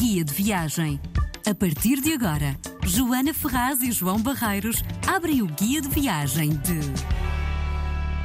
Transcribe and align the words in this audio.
Guia 0.00 0.24
de 0.24 0.32
Viagem. 0.32 0.98
A 1.46 1.54
partir 1.54 2.00
de 2.00 2.14
agora, 2.14 2.56
Joana 2.86 3.34
Ferraz 3.34 3.82
e 3.82 3.92
João 3.92 4.18
Barreiros 4.18 4.82
abrem 5.06 5.42
o 5.42 5.46
Guia 5.46 5.82
de 5.82 5.88
Viagem 5.90 6.52
de. 6.52 7.29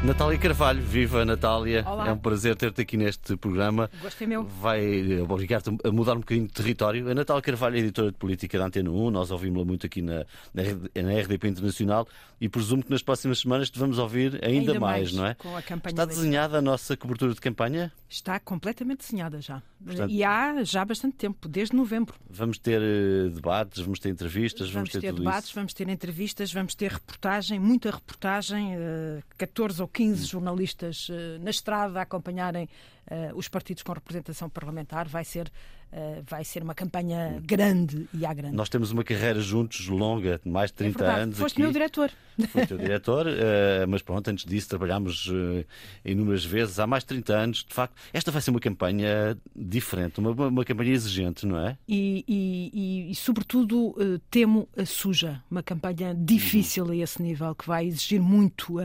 Natália 0.06 0.38
Carvalho, 0.38 0.82
viva 0.84 1.26
Natália, 1.26 1.84
Olá. 1.88 2.08
é 2.08 2.14
um 2.14 2.18
prazer 2.18 2.56
ter-te 2.56 2.80
aqui 2.80 2.96
neste 2.96 3.36
programa. 3.38 3.90
Gosto 4.02 4.24
é 4.24 4.28
meu. 4.28 4.44
Vai 4.44 5.20
obrigar-te 5.22 5.70
a 5.84 5.92
mudar 5.92 6.14
um 6.14 6.20
bocadinho 6.20 6.46
de 6.46 6.54
território. 6.54 7.10
A 7.10 7.16
Natália 7.16 7.42
Carvalho 7.42 7.76
é 7.76 7.80
editora 7.80 8.12
de 8.12 8.18
política 8.18 8.60
da 8.60 8.66
Antena 8.68 8.92
1, 8.92 9.10
nós 9.10 9.32
ouvimos-la 9.32 9.66
muito 9.66 9.88
aqui 9.88 10.04
na, 10.04 10.24
na, 10.54 10.64
na 11.04 11.20
RDP 11.22 11.48
Internacional 11.48 12.08
e 12.40 12.48
presumo 12.48 12.84
que 12.84 12.92
nas 12.92 13.02
próximas 13.02 13.40
semanas 13.40 13.70
te 13.72 13.80
vamos 13.80 13.98
ouvir 13.98 14.40
ainda, 14.46 14.74
Ainda 14.74 14.80
mais, 14.80 15.12
mais, 15.12 15.14
não 15.14 15.26
é? 15.26 15.34
com 15.34 15.58
a 15.58 15.62
campanha 15.62 15.94
Está 15.94 16.06
desenhada 16.06 16.60
a 16.60 16.62
nossa 16.62 16.96
cobertura 16.96 17.34
de 17.34 17.42
campanha? 17.42 17.92
Está 18.08 18.40
completamente 18.40 19.00
desenhada 19.00 19.42
já. 19.42 19.62
Portanto- 19.84 20.12
E 20.12 20.24
há 20.24 20.64
já 20.64 20.86
bastante 20.86 21.16
tempo, 21.16 21.48
desde 21.48 21.76
novembro. 21.76 22.14
Vamos 22.30 22.60
ter 22.60 22.80
eh, 22.82 23.30
debates, 23.30 23.82
vamos 23.82 24.00
ter 24.00 24.10
entrevistas, 24.10 24.70
vamos, 24.70 24.92
Vamos 24.92 25.02
ter 25.04 25.10
tudo 25.10 25.20
debates, 25.24 25.46
isso. 25.50 25.56
vamos 25.56 25.74
ter 25.74 25.90
entrevistas, 25.90 26.54
vamos 26.54 26.76
ter 26.76 26.92
reportagem, 26.92 27.60
muita 27.60 27.90
reportagem, 27.90 28.76
eh, 28.76 29.22
14 29.38 29.82
ou 29.82 29.88
15 29.96 30.26
jornalistas 30.26 31.08
eh, 31.10 31.38
na 31.40 31.50
estrada 31.50 32.00
a 32.00 32.02
acompanharem 32.02 32.68
eh, 33.08 33.32
os 33.34 33.48
partidos 33.48 33.82
com 33.82 33.94
representação 33.94 34.50
parlamentar. 34.50 35.08
Vai 35.08 35.24
ser, 35.24 35.50
eh, 35.98 36.22
vai 36.28 36.44
ser 36.44 36.62
uma 36.62 36.76
campanha 36.76 37.42
grande 37.42 38.06
e 38.14 38.26
à 38.26 38.34
grande. 38.34 38.54
Nós 38.56 38.68
temos 38.68 38.92
uma 38.92 39.02
carreira 39.04 39.40
juntos 39.40 39.88
longa, 39.88 40.42
de 40.44 40.52
mais 40.52 40.70
de 40.70 40.76
É 40.76 40.78
30 40.80 41.00
verdade. 41.00 41.22
anos. 41.22 41.38
Foste 41.38 41.54
aqui. 41.56 41.62
meu 41.62 41.72
diretor. 41.72 42.12
Fui 42.50 42.66
teu 42.68 42.78
diretor, 42.78 43.26
eh, 43.32 43.86
mas 43.88 44.02
pronto, 44.02 44.28
antes 44.28 44.44
disso 44.44 44.68
trabalhámos 44.68 45.32
eh, 45.34 45.66
inúmeras 46.04 46.44
vezes, 46.44 46.80
há 46.80 46.86
mais 46.86 47.04
de 47.04 47.08
30 47.08 47.34
anos. 47.34 47.64
De 47.64 47.74
facto, 47.74 47.96
esta 48.12 48.30
vai 48.30 48.42
ser 48.42 48.52
uma 48.52 48.60
campanha 48.60 49.38
diferente, 49.56 50.20
uma, 50.20 50.32
uma, 50.32 50.66
campanha 50.66 50.92
exigente, 50.92 51.46
não 51.46 51.58
é? 51.66 51.78
e, 51.88 52.26
e- 52.28 52.72
e- 52.74 53.12
e, 53.12 53.16
sobretudo, 53.16 53.96
temo 54.30 54.68
a 54.76 54.86
suja. 54.86 55.42
Uma 55.50 55.64
campanha 55.64 56.14
difícil 56.14 56.90
a 56.92 56.96
esse 56.96 57.22
nível, 57.22 57.56
que 57.56 57.66
vai 57.66 57.86
exigir 57.86 58.20
muito, 58.22 58.76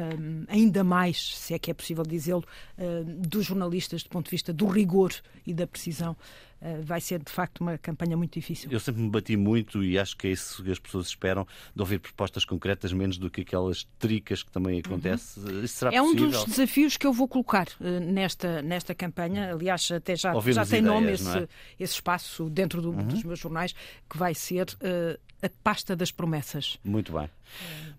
ainda 0.46 0.84
mais, 0.84 1.36
se 1.36 1.52
é 1.54 1.58
que 1.58 1.70
é 1.72 1.74
possível 1.74 2.04
dizê-lo, 2.04 2.44
dos 3.18 3.46
jornalistas, 3.46 4.02
do 4.04 4.10
ponto 4.10 4.26
de 4.26 4.30
vista 4.30 4.52
do 4.52 4.66
rigor 4.66 5.12
e 5.46 5.52
da 5.52 5.66
precisão. 5.66 6.16
Eh, 6.62 6.80
vai 6.82 7.00
ser, 7.00 7.22
de 7.22 7.32
facto, 7.32 7.60
uma 7.62 7.78
campanha 7.78 8.16
muito 8.16 8.34
difícil. 8.34 8.70
Eu 8.70 8.78
sempre 8.78 9.00
me 9.00 9.08
bati 9.08 9.34
muito 9.36 9.82
e 9.82 9.98
acho 9.98 10.14
que 10.16 10.26
é 10.26 10.30
isso 10.32 10.62
que 10.62 10.70
as 10.70 10.78
pessoas 10.78 11.06
esperam, 11.06 11.46
de 11.74 11.80
ouvir 11.80 11.98
propostas 12.00 12.44
concretas, 12.44 12.92
menos 12.92 13.16
do 13.16 13.30
que 13.30 13.40
aquelas 13.40 13.84
tricas 13.98 14.42
que 14.42 14.50
também 14.52 14.78
acontece. 14.78 15.40
Isso 15.64 15.76
será 15.76 15.90
É 15.94 16.02
um 16.02 16.12
possível? 16.12 16.30
dos 16.30 16.44
desafios 16.44 16.96
que 16.98 17.06
eu 17.06 17.12
vou 17.14 17.26
colocar 17.26 17.66
eh, 17.80 18.00
nesta, 18.00 18.60
nesta 18.60 18.94
campanha. 18.94 19.52
Aliás, 19.54 19.90
até 19.90 20.14
já, 20.14 20.34
Ouvirmos 20.34 20.56
já 20.56 20.66
tem 20.70 20.82
nome 20.82 21.04
ideias, 21.04 21.20
esse, 21.20 21.28
não 21.30 21.36
é? 21.36 21.40
Uhum. 21.40 21.46
esse 21.78 21.94
espaço 21.94 22.50
dentro 22.50 22.82
do- 22.82 22.92
dos 22.92 23.22
meus 23.24 23.38
jornais, 23.38 23.74
que 24.08 24.18
vai 24.18 24.34
ser 24.34 24.66
eh, 24.80 25.18
a 25.42 25.48
pasta 25.62 25.94
das 25.96 26.10
promessas. 26.10 26.78
Muito 26.84 27.12
bem. 27.12 27.28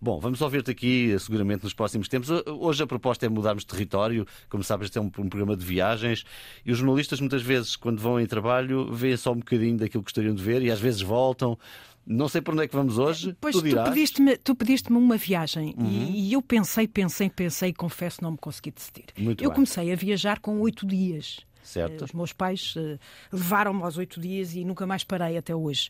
Bom, 0.01 0.19
vamos 0.19 0.41
ouvir-te 0.41 0.71
aqui 0.71 1.11
eh, 1.11 1.19
seguramente 1.19 1.63
nos 1.63 1.73
próximos 1.73 2.07
tempos. 2.07 2.29
Ho- 2.29 2.43
Hoje 2.59 2.83
a 2.83 2.87
proposta 2.87 3.25
é 3.25 3.29
mudarmos 3.29 3.63
de 3.63 3.67
território. 3.67 4.25
Como 4.49 4.63
sabes, 4.63 4.85
este 4.85 4.97
é 4.97 5.01
um, 5.01 5.05
um 5.05 5.29
programa 5.29 5.55
de 5.57 5.65
viagens 5.65 6.23
e 6.65 6.71
os 6.71 6.77
jornalistas 6.77 7.19
muitas 7.19 7.41
vezes, 7.41 7.75
quando 7.75 7.99
vão 7.99 8.19
em 8.19 8.25
trabalho, 8.25 8.91
veem 8.93 9.17
só 9.17 9.31
um 9.31 9.37
bocadinho 9.37 9.77
daquilo 9.77 10.03
que 10.03 10.07
gostariam 10.09 10.33
de 10.35 10.41
ver 10.43 10.61
e 10.61 10.71
às 10.71 10.79
vezes 10.79 11.01
voltam. 11.01 11.57
Não 12.05 12.27
sei 12.27 12.41
por 12.41 12.53
onde 12.55 12.63
é 12.63 12.67
que 12.67 12.75
vamos 12.75 12.97
hoje. 12.97 13.35
Pois 13.39 13.55
tu 13.55 13.61
tu 13.61 13.65
dirás. 13.67 13.87
Uhum. 13.87 13.93
pediste-me 13.93 14.37
pediste 14.57 14.91
uma 14.91 15.17
viagem 15.17 15.75
e, 15.79 16.29
e 16.29 16.33
eu 16.33 16.41
pensei, 16.41 16.87
pensei, 16.87 17.29
pensei 17.29 17.69
e 17.69 17.73
confesso 17.73 18.23
não 18.23 18.31
me 18.31 18.37
consegui 18.37 18.71
decidir. 18.71 19.05
Muito 19.17 19.43
eu 19.43 19.49
bem. 19.49 19.55
comecei 19.55 19.91
a 19.91 19.95
viajar 19.95 20.39
com 20.39 20.59
oito 20.61 20.85
dias. 20.87 21.39
Certo. 21.63 22.01
Eh, 22.01 22.05
Os 22.05 22.11
meus 22.13 22.33
pais 22.33 22.73
eh, 22.77 22.97
levaram-me 23.31 23.83
aos 23.83 23.97
oito 23.97 24.19
dias 24.19 24.53
e 24.55 24.63
nunca 24.65 24.85
mais 24.85 25.03
parei 25.03 25.37
até 25.37 25.55
hoje. 25.55 25.89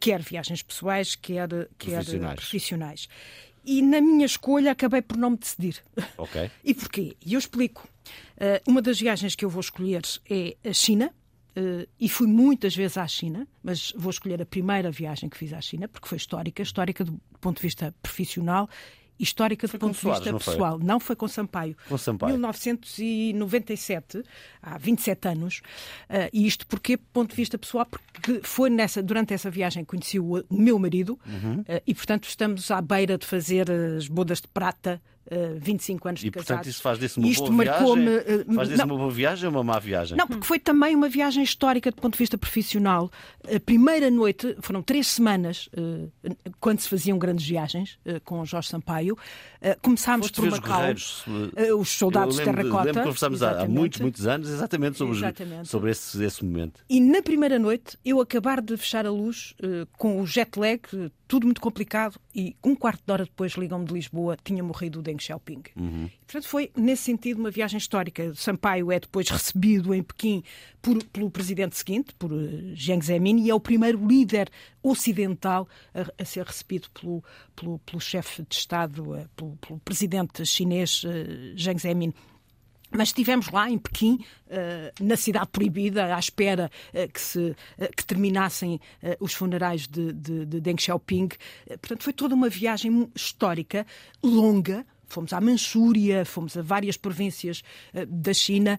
Quer 0.00 0.22
viagens 0.22 0.62
pessoais, 0.62 1.14
quer, 1.14 1.48
quer 1.78 1.92
Profissionais. 2.04 2.34
profissionais. 2.36 3.08
E 3.64 3.82
na 3.82 4.00
minha 4.00 4.24
escolha 4.24 4.72
acabei 4.72 5.02
por 5.02 5.16
não 5.16 5.30
me 5.30 5.36
decidir. 5.36 5.82
Ok. 6.16 6.50
E 6.64 6.72
porquê? 6.74 7.16
E 7.24 7.34
eu 7.34 7.38
explico. 7.38 7.86
Eh, 8.38 8.62
uma 8.66 8.80
das 8.80 8.98
viagens 8.98 9.34
que 9.34 9.44
eu 9.44 9.50
vou 9.50 9.60
escolher 9.60 10.02
é 10.28 10.56
a 10.68 10.72
China. 10.72 11.12
eh, 11.56 11.86
e 11.98 12.08
fui 12.08 12.26
muitas 12.26 12.74
vezes 12.74 12.96
à 12.96 13.06
China, 13.06 13.46
mas 13.62 13.92
vou 13.96 14.10
escolher 14.10 14.40
a 14.40 14.46
primeira 14.46 14.90
viagem 14.90 15.28
que 15.28 15.36
fiz 15.36 15.52
à 15.52 15.60
China, 15.60 15.88
porque 15.88 16.06
foi 16.08 16.16
histórica, 16.16 16.62
histórica 16.62 17.04
do 17.04 17.20
ponto 17.40 17.56
de 17.56 17.62
vista 17.62 17.92
profissional 18.02 18.68
histórica 19.22 19.66
do 19.66 19.72
com 19.72 19.78
ponto 19.88 19.98
de 20.00 20.08
vista 20.08 20.32
não 20.32 20.40
foi? 20.40 20.52
pessoal. 20.54 20.78
Não 20.78 20.98
foi 21.00 21.14
com 21.16 21.28
Sampaio. 21.28 21.76
Com 21.88 21.98
Sampaio. 21.98 22.32
1997, 22.32 24.22
há 24.62 24.78
27 24.78 25.28
anos, 25.28 25.62
eh, 26.08 26.30
e 26.32 26.46
isto 26.46 26.66
porque, 26.66 26.96
do 26.96 27.02
ponto 27.12 27.30
de 27.30 27.36
vista 27.36 27.58
pessoal, 27.58 27.86
porque 27.86 28.40
foi 28.42 28.70
nessa, 28.70 29.02
durante 29.02 29.32
essa 29.34 29.50
viagem 29.50 29.84
que 29.84 29.90
conheci 29.90 30.18
o, 30.18 30.44
o 30.48 30.58
meu 30.58 30.78
marido, 30.78 31.18
Uhum. 31.26 31.64
eh, 31.68 31.82
e 31.86 31.94
portanto 31.94 32.24
estamos 32.28 32.70
à 32.70 32.80
beira 32.80 33.16
de 33.18 33.26
fazer 33.26 33.70
as 33.70 34.08
bodas 34.08 34.40
de 34.40 34.48
prata, 34.48 35.00
eh, 35.30 35.54
25 35.56 36.08
anos 36.08 36.20
de 36.20 36.26
E 36.26 36.30
casados. 36.30 36.48
portanto 36.48 36.66
isso 36.68 36.82
faz 36.82 36.98
disso 36.98 37.20
uma 37.20 37.28
Isto 37.28 37.50
boa 37.52 37.62
viagem? 37.64 38.08
eh, 38.08 38.44
Faz 38.54 38.68
disso 38.68 38.78
não, 38.86 38.94
uma 38.94 38.98
boa 38.98 39.10
viagem 39.10 39.46
ou 39.46 39.52
uma 39.54 39.64
má 39.64 39.78
viagem? 39.78 40.16
não, 40.18 40.26
porque 40.26 40.44
foi 40.46 40.58
também 40.58 40.94
uma 40.96 41.08
viagem 41.08 41.42
histórica 41.42 41.90
do 41.90 41.96
ponto 41.96 42.14
de 42.14 42.18
vista 42.18 42.36
profissional. 42.36 43.10
A 43.54 43.60
primeira 43.60 44.10
noite, 44.10 44.56
foram 44.60 44.82
três 44.82 45.06
semanas, 45.06 45.68
eh, 45.76 46.08
quando 46.60 46.80
se 46.80 46.88
faziam 46.88 47.18
grandes 47.18 47.46
viagens 47.46 47.98
eh, 48.04 48.20
com 48.24 48.40
o 48.40 48.44
Jorge 48.44 48.68
Sampaio. 48.68 49.16
Eh, 49.60 49.76
Começámos 49.80 50.26
Foste 50.26 50.36
por 50.40 50.48
os 50.48 50.58
Macau. 50.60 50.82
eh, 51.56 51.72
os 51.74 51.88
soldados 51.88 52.36
Eu 52.38 52.44
de 52.44 52.46
lembro, 52.50 52.62
terracota. 52.62 52.84
Lembro 52.86 53.00
que 53.00 53.06
conversámos 53.06 53.42
há, 53.42 53.62
há 53.62 53.68
muitos, 53.68 54.00
muitos 54.00 54.26
anos 54.26 54.48
exatamente 54.48 54.98
sobre, 54.98 55.12
os- 55.12 55.18
Exatamente. 55.18 55.68
sobre 55.68 55.90
esse, 55.90 56.22
esse 56.24 56.44
momento. 56.44 56.84
E 56.88 57.00
na 57.00 57.22
primeira 57.22 57.58
noite, 57.58 57.96
eu 58.04 58.20
acabar 58.20 58.60
de 58.60 58.76
fechar 58.76 59.06
a 59.06 59.10
luz, 59.10 59.54
eh, 59.62 59.86
com 59.96 60.20
o 60.20 60.26
jet 60.26 60.58
lag, 60.58 60.80
eh, 60.94 61.10
tudo 61.30 61.44
muito 61.46 61.60
complicado, 61.60 62.18
e 62.34 62.56
um 62.64 62.74
quarto 62.74 63.04
de 63.06 63.12
hora 63.12 63.24
depois 63.24 63.52
ligam-me 63.52 63.84
de 63.84 63.94
Lisboa, 63.94 64.36
tinha 64.42 64.64
morrido 64.64 64.98
o 64.98 65.02
Deng 65.02 65.16
Xiaoping. 65.22 65.62
Uhum. 65.76 66.10
Portanto, 66.26 66.48
foi, 66.48 66.72
nesse 66.76 67.04
sentido, 67.04 67.38
uma 67.38 67.52
viagem 67.52 67.78
histórica. 67.78 68.34
Sampaio 68.34 68.90
é 68.90 68.98
depois 68.98 69.28
recebido 69.28 69.94
em 69.94 70.02
Pequim 70.02 70.42
por- 70.82 71.04
pelo 71.04 71.30
presidente 71.30 71.76
seguinte, 71.76 72.12
por 72.18 72.32
eh, 72.32 72.74
Jiang 72.74 73.04
Zemin, 73.04 73.44
e 73.44 73.48
é 73.48 73.54
o 73.54 73.60
primeiro 73.60 74.04
líder 74.04 74.50
ocidental 74.82 75.68
a, 75.94 76.20
a 76.20 76.24
ser 76.24 76.44
recebido 76.44 76.90
pelo, 76.90 77.22
pelo, 77.54 77.78
pelo 77.78 78.00
chefe 78.00 78.42
de 78.42 78.56
Estado, 78.56 79.14
eh, 79.14 79.26
pelo, 79.36 79.56
pelo 79.58 79.78
presidente 79.80 80.44
chinês 80.44 81.02
eh, 81.06 81.52
Jiang 81.54 81.80
Zemin. 81.80 82.12
Mas 82.90 83.08
estivemos 83.08 83.48
lá 83.50 83.70
em 83.70 83.78
Pequim, 83.78 84.18
eh, 84.48 84.92
na 85.00 85.16
cidade 85.16 85.48
proibida, 85.52 86.14
à 86.14 86.18
espera 86.18 86.70
eh, 86.92 87.06
que, 87.06 87.20
se, 87.20 87.54
eh, 87.78 87.88
que 87.96 88.04
terminassem 88.04 88.80
os 89.20 89.32
funerais 89.32 89.86
de, 89.86 90.12
de, 90.12 90.44
de 90.46 90.60
Deng 90.60 90.80
Xiaoping. 90.80 91.28
Portanto, 91.80 92.02
foi 92.02 92.12
toda 92.12 92.34
uma 92.34 92.48
viagem 92.48 93.08
histórica, 93.14 93.86
longa. 94.22 94.84
Fomos 95.06 95.32
à 95.32 95.40
Manchúria, 95.40 96.24
fomos 96.24 96.56
a 96.56 96.62
várias 96.62 96.96
províncias 96.96 97.62
da 98.06 98.32
China 98.32 98.78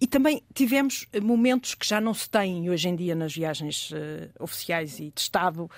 e 0.00 0.06
também 0.06 0.40
tivemos 0.54 1.04
momentos 1.20 1.74
que 1.74 1.84
já 1.84 2.00
não 2.00 2.14
se 2.14 2.30
têm 2.30 2.70
hoje 2.70 2.88
em 2.88 2.94
dia 2.94 3.12
nas 3.12 3.34
viagens 3.34 3.90
oficiais 4.38 5.00
e 5.00 5.10
de 5.10 5.20
Estado, 5.20 5.68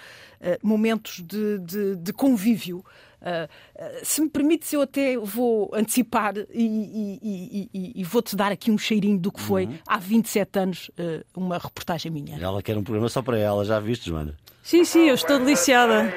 momentos 0.62 1.22
de, 1.26 1.58
de- 1.60 1.96
de 1.96 2.12
convívio. 2.12 2.84
Uh, 3.20 3.46
uh, 3.82 4.04
se 4.04 4.20
me 4.20 4.28
permites, 4.30 4.72
eu 4.72 4.82
até 4.82 5.16
vou 5.16 5.70
antecipar 5.74 6.34
e, 6.36 6.44
e- 6.54 7.68
e- 7.74 8.00
e- 8.00 8.04
vou-te 8.04 8.36
dar 8.36 8.52
aqui 8.52 8.70
um 8.70 8.78
cheirinho 8.78 9.18
do 9.18 9.32
que 9.32 9.40
foi 9.40 9.68
há 9.86 9.98
27 9.98 10.58
anos 10.58 10.88
uh, 10.90 11.24
uma 11.36 11.58
reportagem 11.58 12.10
minha. 12.12 12.38
Ela 12.40 12.62
quer 12.62 12.76
um 12.76 12.82
programa 12.84 13.08
só 13.08 13.20
para 13.22 13.36
ela, 13.38 13.64
já 13.64 13.80
viste, 13.80 14.06
Joana? 14.08 14.34
Sim, 14.62 14.84
sim, 14.84 15.08
eu 15.08 15.14
estou 15.14 15.38
deliciada. 15.38 16.12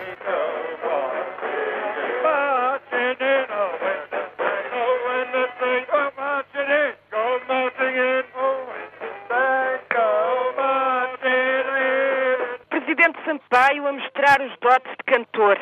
Presidente 12.69 13.17
Sampaio 13.25 13.87
a 13.87 13.91
mostrar 13.93 14.41
os 14.41 14.53
dotes 14.59 14.91
de 14.91 15.03
cantor. 15.05 15.57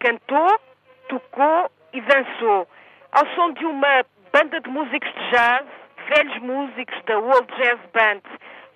Cantou, 0.00 0.58
tocou 1.08 1.70
e 1.92 2.00
dançou. 2.00 2.68
Ao 3.12 3.26
som 3.34 3.52
de 3.52 3.64
uma 3.64 4.04
banda 4.32 4.60
de 4.60 4.68
músicos 4.68 5.12
de 5.12 5.30
jazz, 5.30 5.66
velhos 6.08 6.38
músicos 6.38 7.02
da 7.04 7.18
World 7.18 7.52
Jazz 7.56 7.80
Band. 7.92 8.22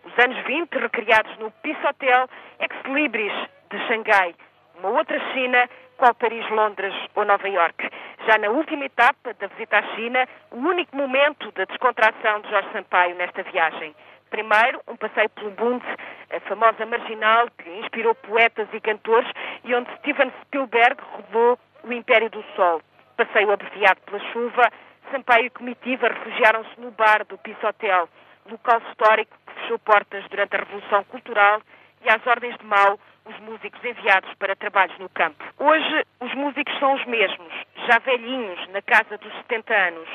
Os 0.05 0.25
anos 0.25 0.39
20, 0.47 0.73
recriados 0.79 1.37
no 1.39 1.51
Peace 1.63 1.87
Hotel 1.87 2.29
Ex-Libris 2.61 3.33
de 3.71 3.79
Xangai. 3.87 4.35
Uma 4.79 4.91
outra 4.91 5.19
China, 5.33 5.69
qual 5.97 6.15
Paris, 6.15 6.49
Londres 6.51 6.95
ou 7.15 7.25
Nova 7.25 7.49
York. 7.49 7.91
Já 8.27 8.39
na 8.39 8.51
última 8.51 8.85
etapa 8.85 9.35
da 9.35 9.49
visita 9.49 9.79
à 9.79 9.83
China, 9.95 10.27
o 10.53 10.57
único 10.57 10.97
momento 10.97 11.51
da 11.53 11.65
descontração 11.65 12.41
de 12.41 12.51
Jorge 12.51 12.69
Sampaio 12.73 13.17
nesta 13.17 13.43
viagem. 13.43 13.95
Primeiro, 14.31 14.81
um 14.87 14.97
passeio 14.97 15.29
pelo 15.31 15.51
Bund, 15.53 15.83
a 16.31 16.41
famosa 16.41 16.85
marginal 16.87 17.49
que 17.59 17.71
inspirou 17.81 18.15
poetas 18.15 18.69
e 18.73 18.81
cantores 18.81 19.31
e 19.65 19.75
onde 19.75 19.91
Steven 19.97 20.31
Spielberg 20.43 20.97
rodou 21.13 21.59
O 21.85 21.93
Império 21.93 22.31
do 22.31 22.45
Sol. 22.55 22.83
Passeio 23.17 23.51
abreviado 23.51 24.01
pela 24.03 24.21
chuva, 24.33 24.71
Sampaio 25.11 25.47
e 25.47 25.51
comitiva 25.51 26.09
refugiaram-se 26.09 26.79
no 26.79 26.91
bar 26.91 27.25
do 27.25 27.39
Peace 27.39 27.65
Hotel, 27.65 28.09
local 28.51 28.81
histórico 28.91 29.35
que 29.47 29.55
fechou 29.55 29.79
portas 29.79 30.25
durante 30.29 30.55
a 30.55 30.59
Revolução 30.59 31.03
Cultural 31.05 31.63
e 32.05 32.11
às 32.11 32.27
ordens 32.27 32.57
de 32.59 32.65
Mao 32.67 32.99
os 33.25 33.39
músicos 33.41 33.83
enviados 33.85 34.33
para 34.35 34.57
trabalhos 34.57 34.99
no 34.99 35.09
campo. 35.09 35.43
Hoje, 35.59 36.05
os 36.21 36.35
músicos 36.35 36.79
são 36.79 36.95
os 36.95 37.05
mesmos, 37.07 37.53
já 37.87 37.99
velhinhos, 37.99 38.69
na 38.69 38.83
casa 38.83 39.19
dos 39.19 39.33
70 39.43 39.75
anos. 39.75 40.09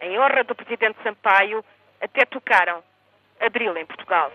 Em 0.00 0.18
honra 0.18 0.44
do 0.44 0.54
presidente 0.54 0.98
Sampaio, 1.02 1.64
até 2.00 2.24
tocaram 2.26 2.82
Abril 3.40 3.76
em 3.76 3.86
Portugal. 3.86 4.32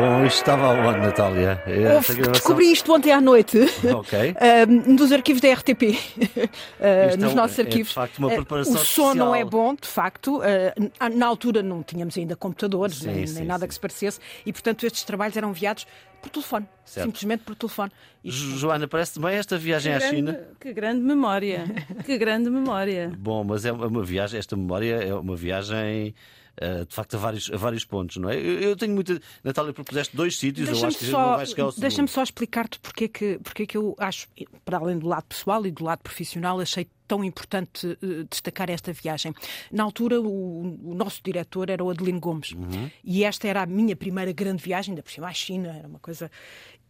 Bom, 0.00 0.24
isto 0.24 0.36
estava 0.38 0.68
onde, 0.70 0.98
Natália? 1.00 1.62
Essa 1.66 2.14
gravação- 2.14 2.32
descobri 2.32 2.72
isto 2.72 2.92
ontem 2.94 3.12
à 3.12 3.20
noite. 3.20 3.58
Ok. 3.94 4.34
Um, 4.90 4.96
dos 4.96 5.12
arquivos 5.12 5.40
da 5.42 5.52
RTP, 5.52 5.82
uh, 5.82 5.90
Isto 7.10 7.20
nos 7.20 7.32
é 7.32 7.34
nossos 7.34 7.58
é, 7.58 7.62
de 7.62 7.68
arquivos. 7.68 7.92
facto, 7.92 8.18
uma 8.18 8.28
Uh, 8.28 8.36
preparação 8.36 8.74
o 8.74 8.78
som 8.78 9.14
não 9.14 9.34
é 9.34 9.44
bom, 9.44 9.74
de 9.74 9.86
facto. 9.86 10.38
Uh, 10.38 11.10
na- 11.14 11.26
altura 11.26 11.62
não 11.62 11.82
tínhamos 11.82 12.16
ainda 12.16 12.34
computadores, 12.36 12.96
Sim, 12.98 13.06
nem, 13.12 13.26
sim, 13.26 13.34
nem 13.36 13.44
nada 13.44 13.60
sim. 13.64 13.68
que 13.68 13.74
se 13.74 13.80
parecesse, 13.80 14.18
e 14.46 14.52
portanto 14.52 14.84
estes 14.86 15.04
trabalhos 15.04 15.36
eram 15.36 15.50
enviados 15.50 15.86
por 16.22 16.30
telefone, 16.30 16.66
Certo. 16.84 17.06
simplesmente 17.06 17.42
por 17.44 17.54
telefone. 17.54 17.90
E, 18.24 18.30
Jo- 18.30 18.56
Joana, 18.58 18.88
parece 18.88 19.18
bem 19.20 19.34
esta 19.36 19.56
viagem 19.58 19.92
à 19.94 19.98
grande, 19.98 20.16
China. 20.16 20.40
que 20.58 20.72
grande 20.72 21.00
memória. 21.02 21.64
Que 22.04 22.16
grande 22.18 22.48
memória. 22.50 23.12
Bom, 23.18 23.44
mas 23.44 23.64
é 23.64 23.72
uma 23.72 24.02
viagem, 24.02 24.38
esta 24.38 24.56
memória 24.56 24.94
é 25.02 25.14
uma 25.14 25.36
viagem. 25.36 26.14
Eh, 26.60 26.84
de 26.84 26.94
facto, 26.94 27.14
a 27.14 27.18
vários, 27.18 27.50
a 27.50 27.56
vários 27.56 27.86
pontos, 27.86 28.18
não 28.18 28.28
é? 28.28 28.36
Eu, 28.36 28.60
eu 28.60 28.76
tenho 28.76 28.94
muita. 28.94 29.18
Natália, 29.42 29.72
propuseste 29.72 30.14
dois 30.14 30.36
sítios, 30.36 30.68
eu 30.68 30.74
acho 30.74 30.98
que 30.98 31.04
gente 31.06 31.12
não 31.12 31.18
só, 31.18 31.36
vai 31.36 31.46
chegar 31.46 31.64
ao 31.64 31.72
deixa-me 31.72 32.08
só 32.08 32.22
explicar-te 32.22 32.78
porque 32.80 33.04
é, 33.04 33.08
que, 33.08 33.38
porque 33.42 33.62
é 33.62 33.66
que 33.66 33.76
eu 33.78 33.96
acho, 33.98 34.28
para 34.62 34.76
além 34.76 34.98
do 34.98 35.08
lado 35.08 35.24
pessoal 35.24 35.64
e 35.64 35.70
do 35.70 35.82
lado 35.82 36.00
profissional, 36.00 36.60
achei 36.60 36.86
tão 37.10 37.24
importante 37.24 37.98
eh, 38.00 38.24
destacar 38.30 38.70
esta 38.70 38.92
viagem. 38.92 39.34
Na 39.72 39.82
altura, 39.82 40.20
o, 40.20 40.62
o 40.90 40.94
nosso 40.94 41.20
diretor 41.24 41.68
era 41.68 41.82
o 41.82 41.90
Adelino 41.90 42.20
Gomes 42.20 42.52
Uhum. 42.52 42.88
e 43.02 43.24
esta 43.24 43.48
era 43.48 43.62
a 43.62 43.66
minha 43.66 43.96
primeira 43.96 44.30
grande 44.32 44.62
viagem, 44.62 44.92
ainda 44.92 45.02
por 45.02 45.10
cima 45.10 45.26
à 45.26 45.32
China, 45.32 45.68
era 45.76 45.88
uma 45.88 45.98
coisa. 45.98 46.30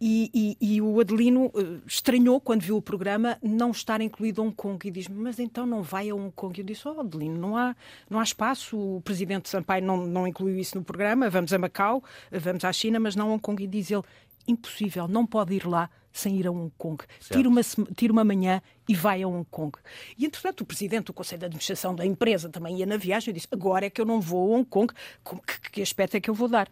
E, 0.03 0.31
e- 0.61 0.75
e 0.77 0.81
o 0.83 1.01
Adelino 1.01 1.51
eh, 1.55 1.79
estranhou 1.87 2.39
quando 2.41 2.63
viu 2.63 2.77
o 2.77 2.83
programa 2.83 3.39
não 3.43 3.71
estar 3.71 4.01
incluído 4.03 4.43
Hong 4.43 4.55
Kong 4.55 4.87
e 4.87 4.91
diz-me, 4.91 5.17
mas 5.23 5.39
então 5.39 5.65
não 5.67 5.83
vai 5.83 6.11
a 6.11 6.15
Hong 6.15 6.33
Kong? 6.35 6.59
Eu 6.59 6.65
disse, 6.67 6.87
oh 6.89 7.01
Adelino, 7.01 7.39
não 7.39 7.57
há, 7.57 7.75
não 8.11 8.19
há 8.21 8.23
espaço, 8.23 8.77
o 8.79 9.01
presidente 9.03 9.49
Sampaio 9.49 9.83
não, 9.85 10.07
não 10.07 10.27
incluiu 10.27 10.59
isso 10.59 10.77
no 10.77 10.85
programa, 10.85 11.29
vamos 11.31 11.53
a 11.53 11.59
Macau, 11.59 12.03
vamos 12.31 12.65
à 12.65 12.73
China, 12.73 12.99
mas 13.01 13.17
não 13.17 13.29
a 13.31 13.33
Hong 13.35 13.41
Kong. 13.43 13.63
E 13.63 13.67
diz 13.67 13.91
ele, 13.91 14.03
impossível, 14.49 15.07
não 15.09 15.25
pode 15.27 15.55
ir 15.55 15.67
lá 15.67 15.89
sem 16.13 16.37
ir 16.37 16.47
a 16.47 16.51
Hong 16.51 16.73
Kong. 16.77 17.03
Tira 17.21 17.49
uma, 17.49 17.61
tira 17.97 18.13
uma 18.13 18.25
manhã 18.25 18.61
e 18.89 18.95
vai 18.95 19.23
a 19.23 19.29
Hong 19.29 19.47
Kong. 19.51 19.73
E, 20.19 20.27
entretanto, 20.27 20.63
o 20.63 20.65
presidente 20.67 21.07
do 21.07 21.13
Conselho 21.13 21.41
de 21.41 21.45
Administração 21.47 21.95
da 21.95 22.05
empresa 22.05 22.49
também 22.49 22.79
ia 22.79 22.87
na 22.87 22.97
viagem 22.97 23.31
e 23.31 23.35
disse, 23.35 23.49
agora 23.51 23.87
é 23.87 23.91
que 23.91 24.01
eu 24.01 24.05
não 24.05 24.21
vou 24.21 24.55
a 24.55 24.59
Hong 24.59 24.65
Kong, 24.69 24.93
que, 25.25 25.71
que 25.71 25.83
aspecto 25.83 26.17
é 26.17 26.21
que 26.21 26.29
eu 26.31 26.35
vou 26.35 26.49
dar? 26.49 26.69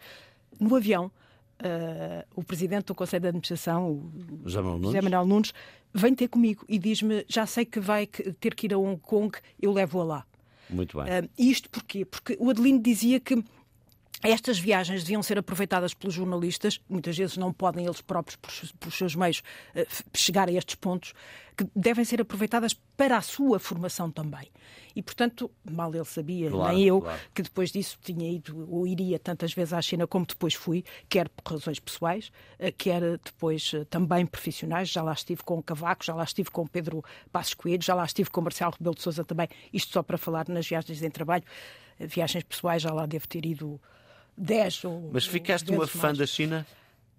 No 0.59 0.75
avião, 0.75 1.09
ah, 1.59 2.25
o 2.35 2.43
presidente 2.43 2.85
do 2.85 2.95
Conselho 2.95 3.21
de 3.21 3.27
Administração, 3.27 3.91
o 3.91 4.11
José 4.43 4.57
Manuel 4.61 4.77
Nunes? 4.79 4.85
José 4.87 5.01
Manuel 5.01 5.25
Nunes, 5.25 5.53
vem 5.93 6.13
ter 6.15 6.27
comigo 6.27 6.65
e 6.67 6.77
diz-me: 6.77 7.25
já 7.27 7.45
sei 7.45 7.65
que 7.65 7.79
vai 7.79 8.05
que- 8.05 8.31
ter 8.33 8.53
que 8.55 8.67
ir 8.67 8.73
a 8.73 8.77
Hong 8.77 8.99
Kong, 8.99 9.37
eu 9.61 9.71
levo-a 9.71 10.03
lá. 10.03 10.25
Muito 10.69 10.97
bem. 11.01 11.29
E 11.37 11.49
isto 11.49 11.69
porquê? 11.69 12.05
Porque 12.05 12.37
o 12.39 12.49
Adelino 12.49 12.79
dizia 12.79 13.19
que 13.19 13.43
estas 14.21 14.59
viagens 14.59 15.03
deviam 15.03 15.23
ser 15.23 15.37
aproveitadas 15.37 15.93
pelos 15.93 16.13
jornalistas, 16.13 16.81
muitas 16.89 17.17
vezes 17.17 17.37
não 17.37 17.53
podem 17.53 17.85
eles 17.85 18.01
próprios, 18.01 18.35
por, 18.35 18.51
por 18.79 18.91
seus 18.91 19.15
meios, 19.15 19.41
eh, 19.73 19.87
chegar 20.13 20.49
a 20.49 20.51
estes 20.51 20.75
pontos, 20.75 21.13
que 21.55 21.65
devem 21.75 22.03
ser 22.03 22.21
aproveitadas 22.21 22.73
para 22.73 23.17
a 23.17 23.21
sua 23.21 23.59
formação 23.59 24.11
também. 24.11 24.49
E, 24.93 25.01
portanto, 25.01 25.49
mal 25.69 25.93
ele 25.93 26.03
sabia, 26.03 26.49
Claro, 26.49 26.73
nem 26.73 26.85
eu, 26.85 27.01
claro. 27.01 27.19
que 27.33 27.41
depois 27.41 27.71
disso 27.71 27.97
tinha 28.01 28.29
ido 28.29 28.67
ou 28.69 28.85
iria 28.85 29.17
tantas 29.17 29.53
vezes 29.53 29.71
à 29.73 29.81
China 29.81 30.05
como 30.05 30.25
depois 30.25 30.53
fui, 30.53 30.83
quer 31.07 31.29
por 31.29 31.53
razões 31.53 31.79
pessoais, 31.79 32.29
eh, 32.57 32.71
quer 32.71 33.01
eh, 33.01 33.17
depois 33.23 33.71
também 33.89 34.25
profissionais. 34.25 34.89
Já 34.89 35.01
lá 35.01 35.13
estive 35.13 35.43
com 35.43 35.57
o 35.59 35.63
Cavaco, 35.63 36.03
já 36.03 36.13
lá 36.13 36.23
estive 36.25 36.51
com 36.51 36.63
o 36.63 36.67
Pedro 36.67 37.03
Passos 37.31 37.53
Coelho, 37.53 37.81
já 37.81 37.95
lá 37.95 38.03
estive 38.03 38.29
com 38.29 38.41
o 38.41 38.43
Marcelo 38.43 38.73
Rebelo 38.77 38.95
de 38.95 39.01
Sousa 39.01 39.23
também. 39.23 39.47
Isto 39.71 39.93
só 39.93 40.03
para 40.03 40.17
falar 40.17 40.49
nas 40.49 40.67
viagens 40.67 41.01
em 41.01 41.09
trabalho. 41.09 41.43
Viagens 41.97 42.43
pessoais 42.43 42.81
já 42.81 42.93
lá 42.93 43.05
devo 43.05 43.27
ter 43.27 43.45
ido 43.45 43.79
10 44.39 44.83
ou 44.85 45.09
Mas 45.13 45.25
ficaste 45.25 45.69
uma 45.71 45.85
fã 45.87 46.07
mais. 46.07 46.17
da 46.17 46.25
China 46.25 46.65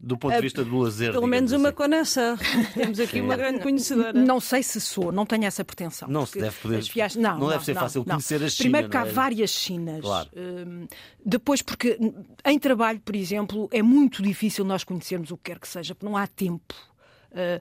do 0.02 0.17
ponto 0.17 0.34
de 0.34 0.40
vista 0.40 0.64
do 0.64 0.78
lazer? 0.78 1.12
Pelo 1.12 1.26
menos 1.26 1.52
uma 1.52 1.69
assim? 1.69 1.76
com 1.76 1.87
Nassar. 1.87 2.38
Temos 2.72 2.99
aqui 2.99 3.20
uma 3.20 3.37
grande 3.37 3.61
conhecedora. 3.61 4.14
Não 4.14 4.40
sei 4.40 4.62
se 4.62 4.81
sou, 4.81 5.12
não 5.12 5.26
tenho 5.26 5.44
essa 5.44 5.62
pretensão. 5.62 6.08
Não 6.08 6.25
se 6.25 6.40
deve 6.40 6.56
poder- 6.56 6.82
viagens- 6.82 7.22
não, 7.22 7.38
não 7.38 7.49
deve 7.50 7.64
ser 7.67 7.75
fácil 7.75 8.00
não. 8.00 8.14
conhecer 8.14 8.37
a 8.43 8.49
China, 8.49 8.62
Primeiro 8.64 8.88
que 8.88 8.96
não 8.96 9.05
há 9.05 9.06
é? 9.06 9.12
várias 9.12 9.50
Chinas. 9.50 10.00
Claro. 10.00 10.31
Hum, 10.34 10.87
depois, 11.22 11.61
porque 11.61 11.99
em 12.46 12.58
trabalho, 12.58 12.99
por 13.00 13.14
exemplo, 13.14 13.69
é 13.70 13.82
muito 13.82 14.22
difícil 14.22 14.64
nós 14.64 14.84
conhecermos 14.84 15.31
o 15.31 15.37
que 15.37 15.50
quer 15.50 15.58
que 15.58 15.69
seja, 15.69 15.94
porque 15.94 16.06
não 16.06 16.17
há 16.17 16.26
tempo. 16.26 16.75
Uh, 17.31 17.61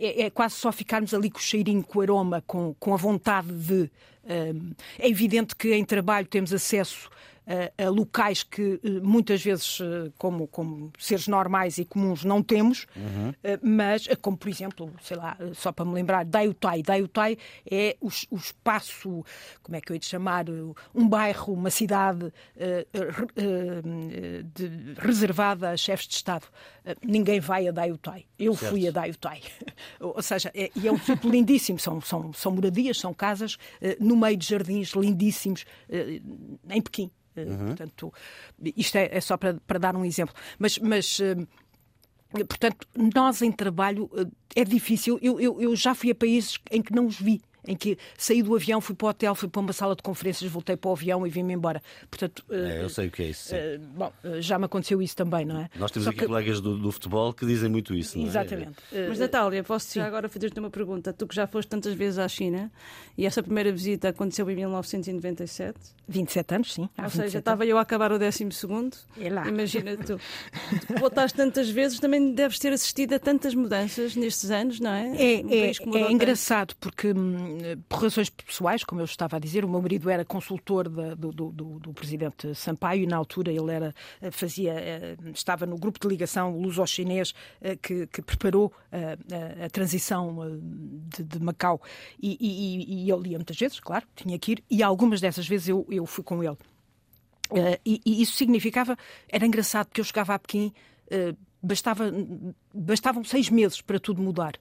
é, 0.00 0.22
é 0.22 0.30
quase 0.30 0.54
só 0.56 0.72
ficarmos 0.72 1.14
ali 1.14 1.30
com 1.30 1.38
o 1.38 1.42
cheirinho, 1.42 1.84
com 1.84 1.98
o 1.98 2.02
aroma, 2.02 2.42
com, 2.46 2.74
com 2.80 2.92
a 2.94 2.96
vontade 2.96 3.52
de. 3.52 3.90
um, 4.24 4.72
é 4.98 5.08
evidente 5.08 5.54
que 5.54 5.74
em 5.74 5.84
trabalho 5.84 6.26
temos 6.26 6.52
acesso 6.52 7.08
a, 7.46 7.84
a 7.84 7.88
locais 7.88 8.42
que 8.42 8.80
eh, 8.82 8.88
muitas 9.02 9.42
vezes, 9.42 9.78
eh, 9.80 10.10
como, 10.18 10.46
como 10.48 10.90
seres 10.98 11.28
normais 11.28 11.78
e 11.78 11.84
comuns, 11.84 12.24
não 12.24 12.42
temos, 12.42 12.86
eh, 13.44 13.58
mas, 13.62 14.06
eh, 14.08 14.16
como 14.16 14.36
por 14.36 14.48
exemplo, 14.48 14.92
sei 15.00 15.16
lá, 15.16 15.36
eh, 15.38 15.52
só 15.54 15.70
para 15.70 15.84
me 15.84 15.94
lembrar, 15.94 16.24
Daiutai. 16.24 16.82
Daiutai 16.82 17.38
é 17.70 17.96
o, 18.00 18.08
o 18.30 18.36
espaço, 18.36 19.24
como 19.62 19.76
é 19.76 19.80
que 19.80 19.92
eu 19.92 19.94
ia 19.94 20.00
te 20.00 20.06
chamar, 20.06 20.48
eh, 20.48 20.52
um 20.94 21.08
bairro, 21.08 21.52
uma 21.52 21.70
cidade 21.70 22.32
eh, 22.56 22.86
eh, 22.92 23.00
eh, 23.36 24.42
de- 24.54 24.94
reservada 24.98 25.70
a 25.70 25.76
chefes 25.76 26.08
de 26.08 26.14
Estado. 26.14 26.46
Eh, 26.84 26.96
Ninguém 27.02 27.38
vai 27.40 27.68
a 27.68 27.70
Daiutai. 27.70 28.26
Eu 28.38 28.54
fui 28.54 28.88
a 28.88 28.90
Daiutai. 28.90 29.40
Ou 30.00 30.20
seja, 30.22 30.50
é, 30.54 30.70
e 30.74 30.88
é 30.88 30.92
um 30.92 30.98
sítio 30.98 31.30
lindíssimo. 31.30 31.78
São, 31.78 32.00
são, 32.00 32.32
são 32.32 32.52
moradias, 32.52 32.98
são 32.98 33.14
casas 33.14 33.56
eh, 33.80 33.96
no 34.00 34.16
meio 34.16 34.36
de 34.36 34.46
jardins 34.46 34.90
lindíssimos 34.90 35.64
eh, 35.88 36.20
em 36.70 36.82
Pequim. 36.82 37.10
Eh, 37.36 37.44
Portanto, 37.44 38.12
isto 38.76 38.96
é, 38.96 39.08
é 39.12 39.20
só 39.20 39.36
para, 39.36 39.54
para 39.66 39.78
dar 39.78 39.96
um 39.96 40.04
exemplo. 40.04 40.34
Mas, 40.58 40.78
mas 40.78 41.18
eh, 41.20 41.36
portanto, 42.44 42.86
nós 43.14 43.42
em 43.42 43.52
trabalho 43.52 44.10
eh, 44.16 44.60
é 44.60 44.64
difícil. 44.64 45.18
Eu, 45.22 45.40
eu, 45.40 45.60
eu 45.60 45.76
já 45.76 45.94
fui 45.94 46.10
a 46.10 46.14
países 46.14 46.58
em 46.70 46.82
que 46.82 46.94
não 46.94 47.06
os 47.06 47.18
vi. 47.20 47.40
Em 47.66 47.74
que 47.76 47.98
saí 48.16 48.42
do 48.42 48.54
avião, 48.54 48.80
fui 48.80 48.94
para 48.94 49.06
o 49.06 49.10
hotel, 49.10 49.34
fui 49.34 49.48
para 49.48 49.60
uma 49.60 49.72
sala 49.72 49.96
de 49.96 50.02
conferências, 50.02 50.50
voltei 50.50 50.76
para 50.76 50.88
o 50.88 50.92
avião 50.92 51.26
e 51.26 51.30
vim-me 51.30 51.52
embora. 51.54 51.82
Portanto, 52.10 52.44
eh, 52.50 52.78
É, 52.80 52.84
eu 52.84 52.88
sei 52.88 53.08
o 53.08 53.10
que 53.10 53.22
é 53.22 53.26
isso. 53.26 53.48
sim. 53.48 53.56
eh, 53.56 53.78
bom, 53.78 54.12
eh, 54.24 54.40
já 54.40 54.58
me 54.58 54.64
aconteceu 54.66 55.00
isso 55.02 55.16
também, 55.16 55.44
não 55.44 55.60
é? 55.60 55.68
Nós 55.76 55.90
temos 55.90 56.04
Só 56.04 56.10
aqui 56.10 56.20
que- 56.20 56.26
colegas 56.26 56.60
do, 56.60 56.76
do 56.78 56.92
futebol 56.92 57.32
que 57.32 57.44
dizem 57.46 57.68
muito 57.68 57.94
isso. 57.94 58.16
não 58.18 58.24
é? 58.24 58.28
Exatamente. 58.28 58.76
Eh, 58.92 59.06
Mas 59.08 59.18
Natália, 59.18 59.64
posso 59.64 59.94
já 59.94 60.06
agora 60.06 60.28
fazer-te 60.28 60.58
uma 60.60 60.70
pergunta? 60.70 61.12
Tu 61.12 61.26
que 61.26 61.34
já 61.34 61.46
foste 61.46 61.68
tantas 61.68 61.94
vezes 61.94 62.18
à 62.18 62.28
China 62.28 62.70
e 63.18 63.26
essa 63.26 63.42
primeira 63.42 63.72
visita 63.72 64.08
aconteceu 64.10 64.48
em 64.50 64.56
1997, 64.56 65.78
27 66.08 66.54
anos, 66.54 66.74
sim. 66.74 66.82
ou 66.82 66.88
27 67.04 67.22
seja, 67.24 67.38
estava 67.38 67.64
eu 67.66 67.78
a 67.78 67.80
acabar 67.80 68.12
o 68.12 68.18
12 68.18 68.46
segundo. 68.52 68.96
É 69.20 69.28
lá. 69.30 69.46
Imagina 69.48 69.96
tu. 69.96 70.18
Tu 70.86 70.94
voltaste 71.00 71.36
tantas 71.36 71.68
vezes, 71.68 71.98
também 71.98 72.32
deves 72.32 72.58
ter 72.58 72.72
assistido 72.72 73.14
a 73.14 73.18
tantas 73.18 73.54
mudanças 73.54 74.14
nestes 74.16 74.50
anos, 74.50 74.78
não 74.80 74.90
é? 74.92 75.06
É, 75.38 75.44
Um 75.44 75.50
é, 75.96 76.00
é 76.02 76.12
engraçado 76.12 76.74
porque, 76.80 77.12
hum, 77.12 77.55
por 77.88 78.02
razões 78.02 78.28
pessoais, 78.30 78.84
como 78.84 79.00
eu 79.00 79.04
estava 79.04 79.36
a 79.36 79.38
dizer, 79.38 79.64
o 79.64 79.68
meu 79.68 79.80
marido 79.82 80.08
era 80.10 80.24
consultor 80.24 80.88
da- 80.88 81.14
do, 81.14 81.30
do- 81.32 81.52
do- 81.80 81.92
presidente 81.94 82.54
Sampaio 82.54 83.02
e 83.04 83.06
na 83.06 83.16
altura 83.16 83.50
ele 83.52 83.72
era, 83.72 83.94
eh, 84.20 84.30
fazia, 84.30 84.72
eh, 84.74 85.16
estava 85.34 85.64
no 85.66 85.76
grupo 85.78 85.98
de 86.00 86.06
ligação 86.08 86.58
luso-chinês 86.58 87.32
eh, 87.60 87.76
que, 87.76 88.06
que 88.06 88.22
preparou 88.22 88.72
eh, 88.92 89.16
a, 89.62 89.66
a 89.66 89.70
transição 89.70 90.58
de, 91.16 91.24
de 91.24 91.40
Macau 91.40 91.80
e, 92.22 92.36
e- 92.40 93.04
e 93.06 93.10
ele 93.10 93.30
ia 93.30 93.38
muitas 93.38 93.56
vezes, 93.56 93.80
claro, 93.80 94.06
tinha 94.14 94.38
que 94.38 94.52
ir, 94.52 94.64
e 94.70 94.82
algumas 94.82 95.20
dessas 95.20 95.46
vezes 95.48 95.68
eu, 95.68 95.86
eu 95.90 96.04
fui 96.06 96.22
com 96.24 96.42
ele. 96.44 96.56
Eh, 97.52 97.80
e, 97.86 98.00
e 98.04 98.22
isso 98.22 98.32
significava, 98.36 98.96
era 99.28 99.46
engraçado, 99.46 99.86
porque 99.86 100.00
eu 100.00 100.04
chegava 100.04 100.34
a 100.34 100.38
Pequim, 100.38 100.72
eh, 101.10 101.34
bastava, 101.62 102.04
bastavam 102.74 103.24
seis 103.24 103.48
meses 103.50 103.80
para 103.80 103.98
tudo 104.00 104.20
mudar. 104.22 104.54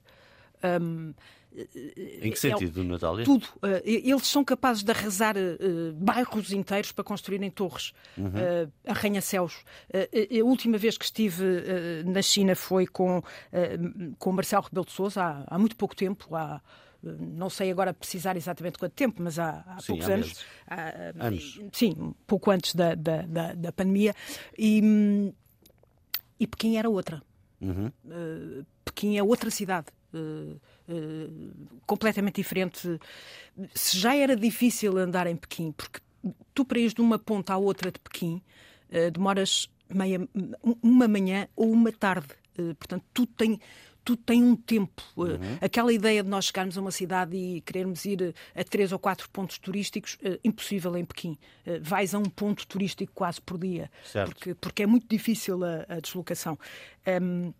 Hum, 0.81 1.13
Em 1.55 2.19
que 2.31 2.33
é- 2.33 2.35
sentido, 2.35 2.83
Natália? 2.83 3.23
tudo. 3.23 3.47
Eh, 3.63 3.81
eles 3.85 4.27
são 4.27 4.43
capazes 4.43 4.83
de 4.83 4.91
arrasar 4.91 5.37
eh, 5.37 5.57
bairros 5.95 6.51
inteiros 6.51 6.91
para 6.91 7.03
construírem 7.03 7.49
torres, 7.49 7.93
eh, 8.17 8.67
arranha-céus. 8.85 9.63
Eh, 9.91 10.39
a 10.41 10.43
última 10.43 10.77
vez 10.77 10.97
que 10.97 11.05
estive 11.05 11.43
eh, 11.45 12.03
na 12.05 12.21
China 12.21 12.55
foi 12.55 12.85
com, 12.85 13.21
eh, 13.51 13.77
com 14.19 14.29
o 14.29 14.33
Marcelo 14.33 14.63
Rebelo 14.63 14.85
de 14.85 14.91
Sousa, 14.91 15.21
há, 15.23 15.55
há 15.55 15.57
muito 15.57 15.75
pouco 15.77 15.95
tempo, 15.95 16.35
há, 16.35 16.61
eh, 17.05 17.07
não 17.19 17.49
sei 17.49 17.71
agora 17.71 17.93
precisar 17.93 18.35
exatamente 18.35 18.77
quanto 18.77 18.93
tempo, 18.93 19.21
mas 19.23 19.39
há, 19.39 19.63
há 19.67 19.79
Sim, 19.79 19.87
poucos 19.87 20.09
há 20.09 20.13
anos. 20.13 20.45
Há, 20.67 21.25
Anos. 21.27 21.61
Sim, 21.71 22.13
pouco 22.27 22.51
antes 22.51 22.75
da, 22.75 22.95
da, 22.95 23.21
da, 23.21 23.53
da 23.53 23.71
pandemia. 23.71 24.13
E, 24.57 24.81
hum, 24.83 25.31
e 26.39 26.45
Pequim 26.47 26.75
era 26.77 26.89
outra. 26.89 27.21
Uh, 27.61 28.65
Pequim 28.95 29.17
é 29.17 29.23
outra 29.23 29.51
cidade. 29.51 29.87
uh, 30.15 30.59
uh, 30.89 31.79
completamente 31.85 32.35
diferente. 32.35 32.99
Se 33.73 33.97
já 33.97 34.15
era 34.15 34.35
difícil 34.35 34.97
andar 34.97 35.27
em 35.27 35.35
Pequim, 35.35 35.71
porque 35.71 35.99
tu 36.53 36.65
para 36.65 36.79
ires 36.79 36.93
de 36.93 37.01
uma 37.01 37.19
ponta 37.19 37.53
à 37.53 37.57
outra 37.57 37.91
de 37.91 37.99
Pequim 37.99 38.41
uh, 38.89 39.11
demoras 39.11 39.69
meia, 39.89 40.27
uma 40.81 41.07
manhã 41.07 41.47
ou 41.55 41.71
uma 41.71 41.91
tarde. 41.91 42.27
Portanto, 42.79 43.03
tudo 43.13 43.33
tem, 43.35 43.59
tudo 44.01 44.23
tem 44.23 44.41
um 44.41 44.55
tempo. 44.55 45.03
Uhum. 45.17 45.57
Aquela 45.59 45.91
ideia 45.91 46.23
de 46.23 46.29
nós 46.29 46.45
chegarmos 46.45 46.77
a 46.77 46.81
uma 46.81 46.89
cidade 46.89 47.35
e 47.35 47.59
querermos 47.59 48.05
ir 48.05 48.33
a 48.55 48.63
três 48.63 48.93
ou 48.93 48.97
quatro 48.97 49.29
pontos 49.29 49.59
turísticos, 49.59 50.17
impossível 50.41 50.95
em 50.95 51.03
Pequim. 51.03 51.37
Vais 51.81 52.15
a 52.15 52.17
um 52.17 52.23
ponto 52.23 52.65
turístico 52.65 53.11
quase 53.13 53.41
por 53.41 53.57
dia, 53.57 53.91
porque, 54.23 54.55
porque 54.55 54.83
é 54.83 54.87
muito 54.87 55.05
difícil 55.09 55.61
a, 55.65 55.85
a 55.89 55.99
deslocação. 55.99 56.57
Um, 57.21 57.53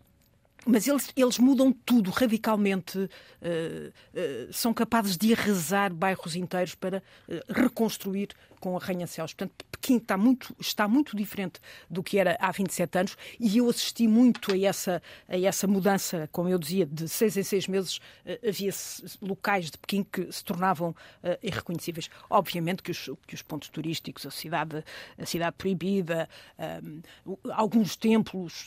mas 0.66 0.88
eles, 0.88 1.10
eles 1.16 1.38
mudam 1.38 1.72
tudo 1.72 2.10
radicalmente, 2.10 2.98
uh, 2.98 3.08
uh, 3.08 4.54
são 4.54 4.74
capazes 4.74 5.16
de 5.16 5.34
arrasar 5.34 5.94
bairros 5.94 6.36
inteiros 6.36 6.74
para 6.74 7.04
uh, 7.30 7.54
reconstruir 7.54 8.30
com 8.60 8.76
arranha-céus. 8.76 9.32
Portanto, 9.34 9.64
Pequim 9.72 9.98
está 9.98 10.18
muito, 10.18 10.56
está 10.60 10.88
muito 10.88 11.16
diferente 11.16 11.60
do 11.88 12.02
que 12.02 12.18
era 12.18 12.36
há 12.40 12.52
27 12.52 12.98
anos 12.98 13.18
e 13.40 13.58
eu 13.60 13.70
assisti 13.70 14.08
muito 14.08 14.54
a 14.54 14.58
essa, 14.58 15.04
a 15.30 15.38
essa 15.38 15.68
mudança, 15.68 16.28
como 16.32 16.50
eu 16.50 16.58
dizia, 16.58 16.84
de 16.84 17.08
seis 17.08 17.38
em 17.38 17.44
seis 17.44 17.68
meses 17.68 18.00
havia 18.48 18.72
locais 19.22 19.70
de 19.70 19.78
Pequim 19.78 20.04
que 20.04 20.32
se 20.32 20.44
tornavam 20.44 20.96
irreconhecíveis. 21.44 22.10
Obviamente 22.28 22.82
que 22.82 22.90
os, 22.90 23.08
que 23.28 23.36
os 23.36 23.44
pontos 23.44 23.70
turísticos, 23.70 24.26
a 24.26 24.32
cidade, 24.32 24.84
a 25.16 25.26
cidade 25.28 25.56
proibida, 25.58 26.28
alguns 27.54 27.96
templos 27.96 28.66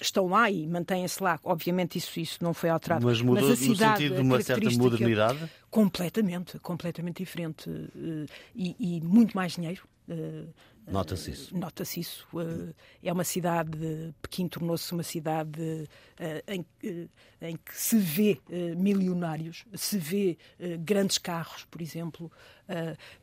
estão 0.00 0.28
lá 0.28 0.50
e 0.54 0.66
mantém-se 0.66 1.22
lá. 1.22 1.38
Obviamente 1.42 1.98
isso, 1.98 2.18
isso 2.20 2.38
não 2.42 2.54
foi 2.54 2.70
alterado. 2.70 3.04
Mas 3.04 3.20
mudou 3.20 3.48
Mas 3.48 3.60
no 3.60 3.76
sentido 3.76 4.16
de 4.16 4.20
uma 4.20 4.40
certa 4.40 4.70
modernidade? 4.70 5.50
Completamente, 5.70 6.58
completamente 6.60 7.18
diferente. 7.18 7.68
Eh, 7.68 8.26
e, 8.54 8.76
e 8.78 9.00
muito 9.00 9.36
mais 9.36 9.52
dinheiro. 9.52 9.82
Eh, 10.08 10.44
Nota-se 10.86 11.30
isso. 11.30 11.56
Nota-se 11.56 12.00
isso. 12.00 12.26
Eh, 12.38 12.74
é 13.02 13.12
uma 13.12 13.24
cidade, 13.24 14.14
Pequim 14.22 14.46
tornou-se 14.46 14.92
uma 14.92 15.02
cidade 15.02 15.88
em, 16.46 16.64
em, 17.40 17.56
que 17.56 17.76
se 17.76 17.98
vê 17.98 18.38
milionários, 18.76 19.64
se 19.74 19.98
vê 19.98 20.38
grandes 20.80 21.18
carros, 21.18 21.64
por 21.70 21.80
exemplo, 21.80 22.30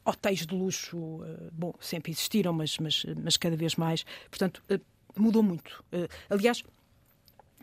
hotéis 0.04 0.46
de 0.46 0.56
luxo, 0.56 1.20
bom, 1.54 1.74
sempre 1.80 2.12
existiram, 2.12 2.52
mas, 2.52 2.78
mas, 2.80 3.06
mas 3.24 3.38
cada 3.38 3.56
vez 3.56 3.76
mais. 3.76 4.04
Portanto, 4.30 4.64
mudou 5.16 5.44
muito. 5.44 5.84
Aliás, 6.30 6.64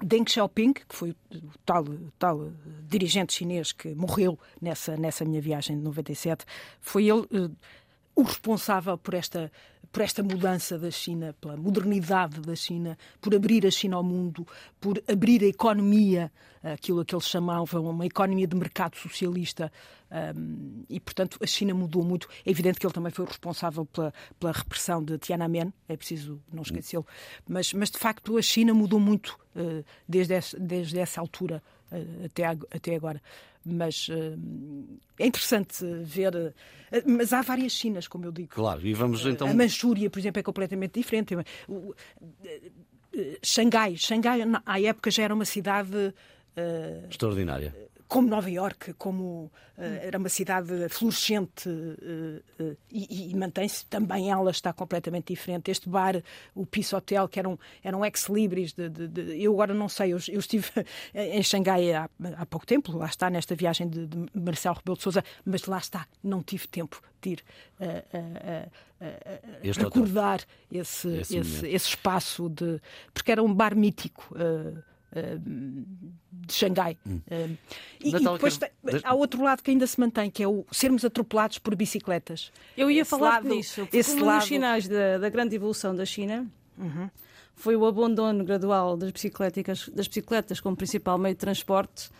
Deng 0.02 0.24
Xiaoping, 0.28 0.72
que 0.72 0.84
foi 0.88 1.10
o 1.10 1.16
tal, 1.64 1.84
tal 2.18 2.52
dirigente 2.86 3.32
chinês 3.32 3.72
que 3.72 3.94
morreu 3.94 4.38
nessa, 4.60 4.96
nessa 4.96 5.24
minha 5.24 5.40
viagem 5.40 5.76
de 5.76 5.82
97, 5.82 6.44
foi 6.80 7.08
ele 7.08 7.20
uh, 7.20 7.56
o 8.14 8.22
responsável 8.22 8.98
por 8.98 9.14
esta, 9.14 9.50
por 9.90 10.02
esta 10.02 10.22
mudança 10.22 10.78
da 10.78 10.90
China, 10.90 11.34
pela 11.40 11.56
modernidade 11.56 12.40
da 12.40 12.54
China, 12.54 12.96
por 13.20 13.34
abrir 13.34 13.66
a 13.66 13.70
China 13.70 13.96
ao 13.96 14.02
mundo, 14.02 14.46
por 14.80 15.02
abrir 15.08 15.42
a 15.42 15.46
economia, 15.46 16.30
aquilo 16.62 17.04
que 17.04 17.14
eles 17.14 17.26
chamavam 17.26 17.88
uma 17.88 18.06
economia 18.06 18.46
de 18.46 18.56
mercado 18.56 18.96
socialista. 18.96 19.72
Um, 20.10 20.84
e, 20.88 20.98
portanto, 20.98 21.38
a 21.42 21.46
China 21.46 21.74
mudou 21.74 22.02
muito. 22.02 22.28
É 22.44 22.50
evidente 22.50 22.78
que 22.78 22.86
ele 22.86 22.94
também 22.94 23.12
foi 23.12 23.26
responsável 23.26 23.84
pela, 23.86 24.12
pela 24.38 24.52
repressão 24.52 25.02
de 25.02 25.18
Tiananmen, 25.18 25.72
é 25.88 25.96
preciso 25.96 26.40
não 26.52 26.62
esquecê-lo. 26.62 27.06
Mas, 27.48 27.72
mas, 27.72 27.90
de 27.90 27.98
facto, 27.98 28.36
a 28.36 28.42
China 28.42 28.72
mudou 28.74 28.98
muito 28.98 29.38
uh, 29.54 29.84
desde, 30.08 30.34
essa, 30.34 30.58
desde 30.58 30.98
essa 30.98 31.20
altura 31.20 31.62
até, 32.24 32.44
até 32.44 32.94
agora 32.94 33.20
mas 33.64 34.08
uh, 34.08 34.38
é 35.18 35.26
interessante 35.26 35.84
ver. 36.02 36.34
Uh, 36.34 36.52
mas 37.06 37.32
há 37.32 37.42
várias 37.42 37.72
Chinas, 37.72 38.08
como 38.08 38.24
eu 38.24 38.32
digo. 38.32 38.48
Claro, 38.48 38.86
e 38.86 38.94
vamos 38.94 39.24
então. 39.26 39.48
A 39.48 39.54
Manchúria, 39.54 40.08
por 40.08 40.18
exemplo, 40.18 40.40
é 40.40 40.42
completamente 40.42 40.94
diferente. 40.94 41.36
Xangai, 43.42 43.96
Xangai, 43.96 44.40
à 44.64 44.80
época 44.80 45.10
já 45.10 45.24
era 45.24 45.34
uma 45.34 45.44
cidade. 45.44 46.14
Extraordinária 47.10 47.74
como 48.08 48.26
Nova 48.26 48.50
York, 48.50 48.94
como 48.94 49.52
uh, 49.76 49.82
era 50.02 50.16
uma 50.18 50.30
cidade 50.30 50.88
florescente 50.88 51.68
uh, 51.68 52.62
uh, 52.62 52.76
e, 52.90 53.30
e 53.30 53.36
mantém-se 53.36 53.84
também 53.84 54.30
ela 54.30 54.50
está 54.50 54.72
completamente 54.72 55.32
diferente. 55.32 55.70
Este 55.70 55.88
bar, 55.88 56.22
o 56.54 56.64
Peace 56.64 56.94
Hotel, 56.94 57.28
que 57.28 57.38
eram, 57.38 57.58
eram 57.84 58.02
ex-libris, 58.04 58.72
de, 58.72 58.88
de, 58.88 59.08
de, 59.08 59.42
eu 59.42 59.52
agora 59.52 59.74
não 59.74 59.90
sei, 59.90 60.14
eu, 60.14 60.18
eu 60.28 60.40
estive 60.40 60.70
em 61.14 61.42
Xangai 61.42 61.92
há, 61.92 62.08
há, 62.38 62.46
pouco 62.46 62.66
tempo, 62.66 62.96
lá 62.96 63.06
está, 63.06 63.28
nesta 63.28 63.54
viagem 63.54 63.86
de, 63.86 64.06
de 64.06 64.28
Marcelo 64.34 64.76
Rebelo 64.76 64.96
de 64.96 65.02
Souza, 65.02 65.22
mas 65.44 65.66
lá 65.66 65.78
está, 65.78 66.06
não 66.24 66.42
tive 66.42 66.66
tempo 66.66 67.02
de 67.20 67.30
ir 67.30 67.44
recordar 69.76 70.40
esse, 70.70 71.08
esse, 71.08 71.36
esse, 71.36 71.66
esse, 71.68 71.88
espaço, 71.88 72.48
de, 72.48 72.80
porque 73.12 73.32
era 73.32 73.42
um 73.42 73.52
bar 73.52 73.76
mítico 73.76 74.34
de 75.12 76.52
Xangai. 76.52 76.96
Hum. 77.06 77.20
e, 78.02 78.08
e, 78.08 78.12
depois 78.12 78.58
tem, 78.58 78.70
há 79.02 79.14
outro 79.14 79.42
lado 79.42 79.62
que 79.62 79.70
ainda 79.70 79.86
se 79.86 79.98
mantém, 79.98 80.30
que 80.30 80.42
é 80.42 80.48
o 80.48 80.64
sermos 80.70 81.04
atropelados 81.04 81.58
por 81.58 81.74
bicicletas. 81.74 82.52
Eu 82.76 82.90
ia 82.90 83.02
esse 83.02 83.10
falar 83.10 83.30
lado, 83.30 83.48
nisso. 83.48 83.88
Esse 83.92 84.16
um 84.16 84.24
lado... 84.24 84.40
dos 84.40 84.48
sinais 84.48 84.88
da, 84.88 85.18
da, 85.18 85.28
grande 85.28 85.56
evolução 85.56 85.94
da 85.94 86.04
China 86.04 86.46
uhum. 86.76 87.10
foi 87.54 87.76
o 87.76 87.86
abandono 87.86 88.44
gradual 88.44 88.96
das 88.96 89.10
bicicletas, 89.10 89.88
das 89.88 90.08
bicicletas 90.08 90.60
como 90.60 90.76
principal 90.76 91.18
meio 91.18 91.34
de 91.34 91.40
transporte 91.40 92.10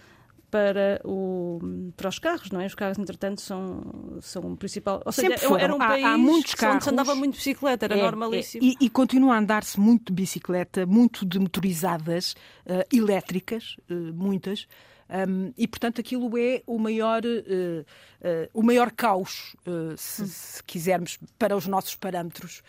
para, 0.50 1.00
o, 1.04 1.58
para 1.96 2.08
os 2.08 2.18
carros, 2.18 2.50
não 2.50 2.60
é? 2.60 2.66
Os 2.66 2.74
carros, 2.74 2.98
entretanto, 2.98 3.40
são, 3.40 4.18
são 4.20 4.52
o 4.52 4.56
principal. 4.56 5.02
Ou 5.04 5.12
seja, 5.12 5.36
foram. 5.38 5.58
era 5.58 5.74
um 5.74 5.78
país 5.78 6.04
há, 6.04 6.12
há 6.14 6.18
muitos 6.18 6.54
carros, 6.54 6.76
onde 6.76 6.84
se 6.84 6.90
andava 6.90 7.14
muito 7.14 7.32
de 7.32 7.38
bicicleta, 7.38 7.86
era 7.86 7.98
é, 7.98 8.02
normalíssimo. 8.02 8.64
É, 8.64 8.68
e, 8.68 8.76
e, 8.80 8.90
continua 8.90 9.34
a 9.34 9.38
andar-se 9.38 9.78
muito 9.78 10.06
de 10.06 10.12
bicicleta, 10.12 10.86
muito 10.86 11.26
de 11.26 11.38
motorizadas, 11.38 12.32
uh, 12.66 12.84
elétricas, 12.92 13.76
uh, 13.90 13.94
muitas. 14.14 14.66
Um, 15.10 15.54
e 15.56 15.66
portanto 15.66 16.02
aquilo 16.02 16.36
é 16.36 16.62
o 16.66 16.78
maior 16.78 17.22
uh, 17.24 17.80
uh, 17.80 18.50
o 18.52 18.62
maior 18.62 18.90
caos 18.90 19.56
uh, 19.66 19.96
se, 19.96 20.22
hum. 20.22 20.26
se, 20.26 20.62
quisermos 20.64 21.18
para 21.38 21.56
os 21.56 21.66
nossos 21.66 21.94
parâmetros 21.94 22.62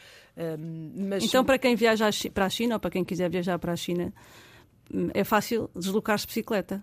mas... 0.95 1.25
então 1.25 1.43
para 1.43 1.59
quem 1.59 1.75
viaja 1.75 2.09
para 2.33 2.45
a 2.45 2.49
China 2.49 2.75
ou 2.75 2.79
para 2.79 2.91
quem 2.91 3.03
quiser 3.03 3.29
viajar 3.29 3.59
para 3.59 3.73
a 3.73 3.75
China 3.75 4.13
hum, 4.89 5.09
é 5.13 5.25
fácil 5.25 5.69
deslocar-se 5.75 6.25
de 6.25 6.29
bicicleta 6.29 6.81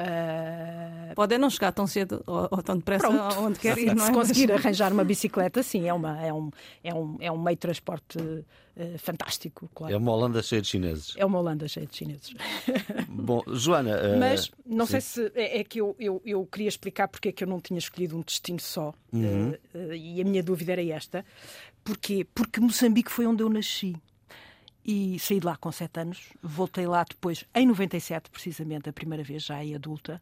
Uh... 0.00 1.14
Pode 1.14 1.34
é 1.34 1.38
não 1.38 1.50
chegar 1.50 1.72
tão 1.72 1.86
cedo 1.86 2.22
ou, 2.26 2.48
ou 2.50 2.62
tão 2.62 2.76
depressa 2.76 3.06
Pronto. 3.06 3.40
onde 3.40 3.58
quer 3.58 3.76
ir, 3.78 3.92
não 3.94 4.04
é? 4.04 4.06
Se 4.06 4.12
conseguir 4.12 4.50
arranjar 4.50 4.92
uma 4.92 5.04
bicicleta, 5.04 5.62
sim, 5.62 5.86
é, 5.88 5.92
uma, 5.92 6.20
é, 6.20 6.32
um, 6.32 6.50
é, 6.82 6.94
um, 6.94 7.16
é 7.20 7.30
um 7.30 7.38
meio 7.40 7.56
de 7.56 7.60
transporte 7.60 8.18
uh, 8.18 8.98
fantástico, 8.98 9.70
claro. 9.74 9.92
É 9.92 9.96
uma 9.96 10.12
Holanda 10.12 10.42
cheia 10.42 10.62
de 10.62 10.68
chineses. 10.68 11.14
É 11.16 11.24
uma 11.24 11.38
Holanda 11.38 11.68
cheia 11.68 11.86
de 11.86 11.96
chineses. 11.96 12.34
Bom, 13.08 13.42
Joana. 13.48 13.96
Uh... 13.96 14.18
Mas 14.18 14.50
não 14.64 14.86
sim. 14.86 14.92
sei 14.92 15.00
se 15.00 15.32
é, 15.34 15.60
é 15.60 15.64
que 15.64 15.80
eu, 15.80 15.94
eu, 15.98 16.22
eu, 16.24 16.46
queria 16.46 16.68
explicar 16.68 17.06
porque 17.08 17.28
é 17.28 17.32
que 17.32 17.44
eu 17.44 17.48
não 17.48 17.60
tinha 17.60 17.78
escolhido 17.78 18.16
um 18.16 18.20
destino 18.20 18.60
só. 18.60 18.94
Uhum. 19.12 19.54
e 19.94 20.22
a 20.22 20.24
minha 20.24 20.42
dúvida 20.42 20.72
era 20.72 20.84
esta. 20.84 21.24
Porquê? 21.84 22.26
Porque 22.34 22.60
Moçambique 22.60 23.10
foi 23.10 23.26
onde 23.26 23.42
eu 23.42 23.48
nasci 23.50 23.94
e 24.84 25.18
saí 25.18 25.40
de 25.40 25.46
lá 25.46 25.56
com 25.56 25.70
sete 25.70 26.00
anos. 26.00 26.20
Voltei 26.42 26.86
lá 26.86 27.04
depois, 27.04 27.44
em 27.54 27.66
97, 27.66 28.30
precisamente, 28.30 28.88
a 28.88 28.92
primeira 28.92 29.22
vez, 29.22 29.44
já 29.44 29.62
em 29.62 29.74
adulta. 29.74 30.20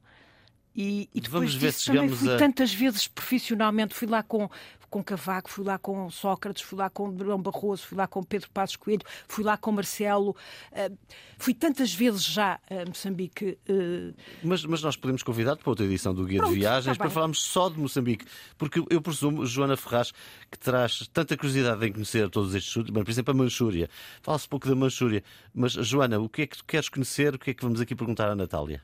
E, 0.75 1.09
e 1.15 1.21
depois 1.21 1.51
Vamos 1.51 1.55
ver 1.55 1.73
se 1.73 1.87
também 1.87 2.09
fui 2.09 2.33
a... 2.33 2.37
tantas 2.37 2.73
vezes 2.73 3.09
profissionalmente, 3.09 3.95
fui 3.95 4.07
lá 4.07 4.23
com, 4.23 4.49
com 4.91 5.03
Cavaco, 5.03 5.49
fui 5.49 5.65
lá 5.65 5.79
com 5.79 6.11
Sócrates, 6.11 6.63
fui 6.63 6.79
lá 6.79 6.91
com 6.91 7.13
Durão 7.13 7.41
Barroso, 7.41 7.87
fui 7.87 7.97
lá 7.97 8.07
com 8.07 8.23
Pedro 8.23 8.51
Passos 8.51 8.77
Coelho, 8.77 9.03
fui 9.29 9.45
lá 9.45 9.57
com 9.57 9.71
Marcelo, 9.73 10.31
uh, 10.73 10.99
fui 11.39 11.55
tantas 11.55 11.95
vezes 11.95 12.25
já 12.25 12.59
a 12.69 12.87
Moçambique. 12.87 13.59
Uh... 13.69 14.15
Mas, 14.43 14.65
mas 14.65 14.83
nós 14.83 14.97
podemos 14.97 15.23
convidar 15.23 15.57
para 15.57 15.71
outra 15.71 15.87
edição 15.87 16.13
do 16.13 16.25
Guia 16.25 16.39
Pronto, 16.39 16.53
de 16.53 16.59
Viagens 16.59 16.99
tá 16.99 17.05
para 17.05 17.11
falarmos 17.11 17.41
só 17.41 17.69
de 17.69 17.79
Moçambique, 17.79 18.27
porque 18.59 18.83
eu 18.91 19.01
presumo, 19.01 19.47
Joana 19.47 19.77
Ferraz, 19.77 20.13
que 20.51 20.59
traz 20.59 21.09
tanta 21.13 21.37
curiosidade 21.37 21.87
em 21.87 21.93
conhecer 21.93 22.29
todos 22.29 22.55
estes 22.55 22.69
estudos, 22.69 22.91
por 22.91 23.09
exemplo, 23.09 23.31
a 23.31 23.35
Manchúria. 23.35 23.89
Fala-se 24.21 24.49
pouco 24.49 24.69
da 24.69 24.75
Manchúria, 24.75 25.23
mas 25.55 25.73
Joana, 25.73 26.19
o 26.19 26.29
que 26.29 26.43
é 26.43 26.47
que 26.47 26.57
tu 26.57 26.65
queres 26.65 26.89
conhecer? 26.89 27.35
O 27.35 27.39
que 27.39 27.51
é 27.51 27.55
que 27.55 27.63
vamos 27.63 27.81
aqui 27.81 27.95
perguntar 27.95 28.29
à 28.29 28.35
Natália? 28.35 28.83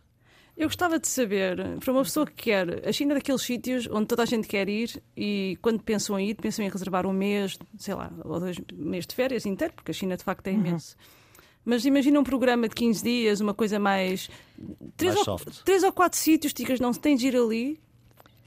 Eu 0.57 0.69
gostava 0.69 0.99
de 0.99 1.07
saber, 1.07 1.59
para 1.81 1.93
uma 1.93 2.03
pessoa 2.03 2.25
que 2.25 2.33
quer, 2.33 2.89
a 2.89 2.91
China 2.91 3.13
é 3.13 3.17
daqueles 3.17 3.43
sítios 3.43 3.87
onde 3.91 4.07
toda 4.07 4.23
a 4.23 4.27
gente 4.27 4.49
quer 4.49 4.69
ir 4.71 5.03
e 5.15 5.59
quando 5.61 5.83
pensam 5.83 6.19
em 6.19 6.31
ir, 6.31 6.35
pensam 6.35 6.65
em 6.65 6.71
reservar 6.71 7.05
um 7.07 7.13
mês, 7.13 7.59
sei 7.77 7.95
lá, 7.95 8.11
ou 8.25 8.41
dois 8.41 8.57
meses 8.73 9.07
de 9.07 9.15
férias 9.15 9.45
inteiro, 9.45 9.75
porque 9.75 9.91
a 9.91 9.95
China 9.95 10.17
de 10.17 10.25
facto 10.25 10.47
é 10.47 10.53
uhum. 10.53 10.61
imenso. 10.61 10.97
Uhum. 10.99 11.17
Mas 11.67 11.85
imagina 11.85 12.19
um 12.19 12.25
programa 12.25 12.69
de 12.69 12.75
15 12.77 13.03
dias, 13.03 13.41
uma 13.41 13.53
coisa 13.53 13.79
mais. 13.79 14.31
Três, 14.97 15.15
mais 15.15 15.27
ou, 15.27 15.39
três 15.65 15.83
ou 15.83 15.93
quatro 15.93 16.17
sítios, 16.17 16.53
ticas, 16.53 16.79
não 16.79 16.93
se 16.93 17.01
tem 17.01 17.17
de 17.17 17.27
ir 17.27 17.37
ali. 17.37 17.79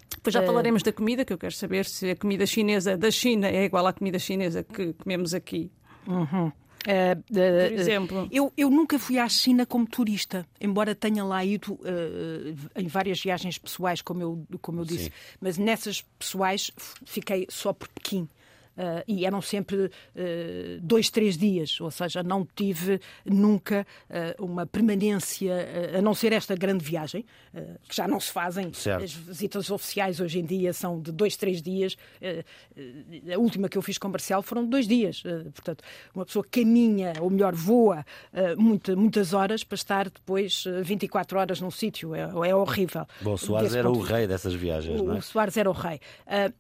Depois 0.10 0.34
já 0.34 0.42
é... 0.42 0.46
falaremos 0.46 0.82
da 0.82 0.94
comida, 0.94 1.26
que 1.26 1.34
eu 1.34 1.38
quero 1.38 1.54
saber 1.54 1.86
se 1.86 2.12
a 2.12 2.16
comida 2.16 2.46
chinesa 2.46 2.98
da 2.98 3.12
China 3.12 3.48
é 3.48 3.66
igual 3.66 3.86
à 3.86 3.94
comida 3.94 4.18
chinesa 4.18 4.64
que 4.64 4.94
comemos 4.94 5.34
aqui. 5.34 5.70
Uhum. 6.08 6.50
Uh, 6.88 7.20
uh, 7.20 7.70
Por 7.70 7.80
exemplo, 7.80 8.28
eu, 8.32 8.54
eu 8.56 8.70
nunca 8.70 8.98
fui 8.98 9.20
à 9.20 9.28
China 9.28 9.66
como 9.66 9.86
turista, 9.86 10.46
embora 10.62 10.96
tenha 10.96 11.24
lá 11.26 11.44
ido 11.44 11.74
uh, 11.74 12.58
em 12.76 12.88
várias 12.88 13.22
viagens 13.22 13.58
pessoais, 13.58 14.02
como 14.02 14.22
eu, 14.22 14.48
como 14.62 14.82
eu 14.82 14.86
disse, 14.86 15.06
Sim. 15.06 15.12
mas 15.42 15.58
nessas 15.58 16.02
pessoais 16.18 16.72
fiquei 17.06 17.46
só 17.50 17.74
por 17.74 17.90
Pequim. 17.90 18.30
Uh, 18.80 19.04
e 19.06 19.26
eram 19.26 19.42
sempre 19.42 19.76
uh, 19.76 19.90
dois, 20.82 21.10
três 21.10 21.38
dias, 21.38 21.82
ou 21.82 21.92
seja, 21.92 22.24
não 22.24 22.48
tive 22.56 23.02
nunca 23.26 23.86
uh, 24.10 24.46
uma 24.46 24.66
permanência, 24.66 25.54
a 25.98 26.02
não 26.02 26.14
ser 26.14 26.32
esta 26.32 26.56
grande 26.56 26.86
viagem, 26.86 27.26
que 27.88 27.96
já 27.96 28.08
não 28.08 28.20
se 28.20 28.32
fazem. 28.32 28.72
Certo. 28.72 29.04
As 29.04 29.14
visitas 29.14 29.70
oficiais 29.70 30.22
hoje 30.22 30.40
em 30.40 30.46
dia 30.46 30.72
são 30.72 31.02
de 31.02 31.12
dois, 31.12 31.36
três 31.36 31.62
dias. 31.62 31.98
a 33.34 33.38
última 33.38 33.68
que 33.68 33.78
eu 33.78 33.82
fiz 33.82 33.98
comercial 33.98 34.42
foram 34.42 34.66
dois 34.66 34.88
dias. 34.88 35.24
portanto, 35.54 35.84
uma 36.14 36.26
pessoa 36.26 36.46
caminha, 36.50 37.14
ou 37.20 37.30
melhor, 37.30 37.54
voa 37.54 38.06
muita, 38.58 38.96
muitas 38.96 39.34
horas 39.34 39.64
para 39.64 39.76
estar 39.76 40.10
depois 40.10 40.64
24 40.84 41.40
horas 41.40 41.60
num 41.60 41.72
sítio. 41.72 42.14
É, 42.16 42.22
é 42.22 42.56
horrível. 42.56 43.06
Bom, 43.22 43.36
Soares 43.36 43.76
era 43.76 43.90
o 43.90 44.00
rei 44.00 44.28
dessas 44.28 44.54
viagens, 44.54 45.02
o, 45.02 45.06
não 45.06 45.16
é? 45.16 45.18
O 45.18 45.22
Soares 45.22 45.58
era 45.58 45.70
o 45.70 45.74
rei. 45.74 46.00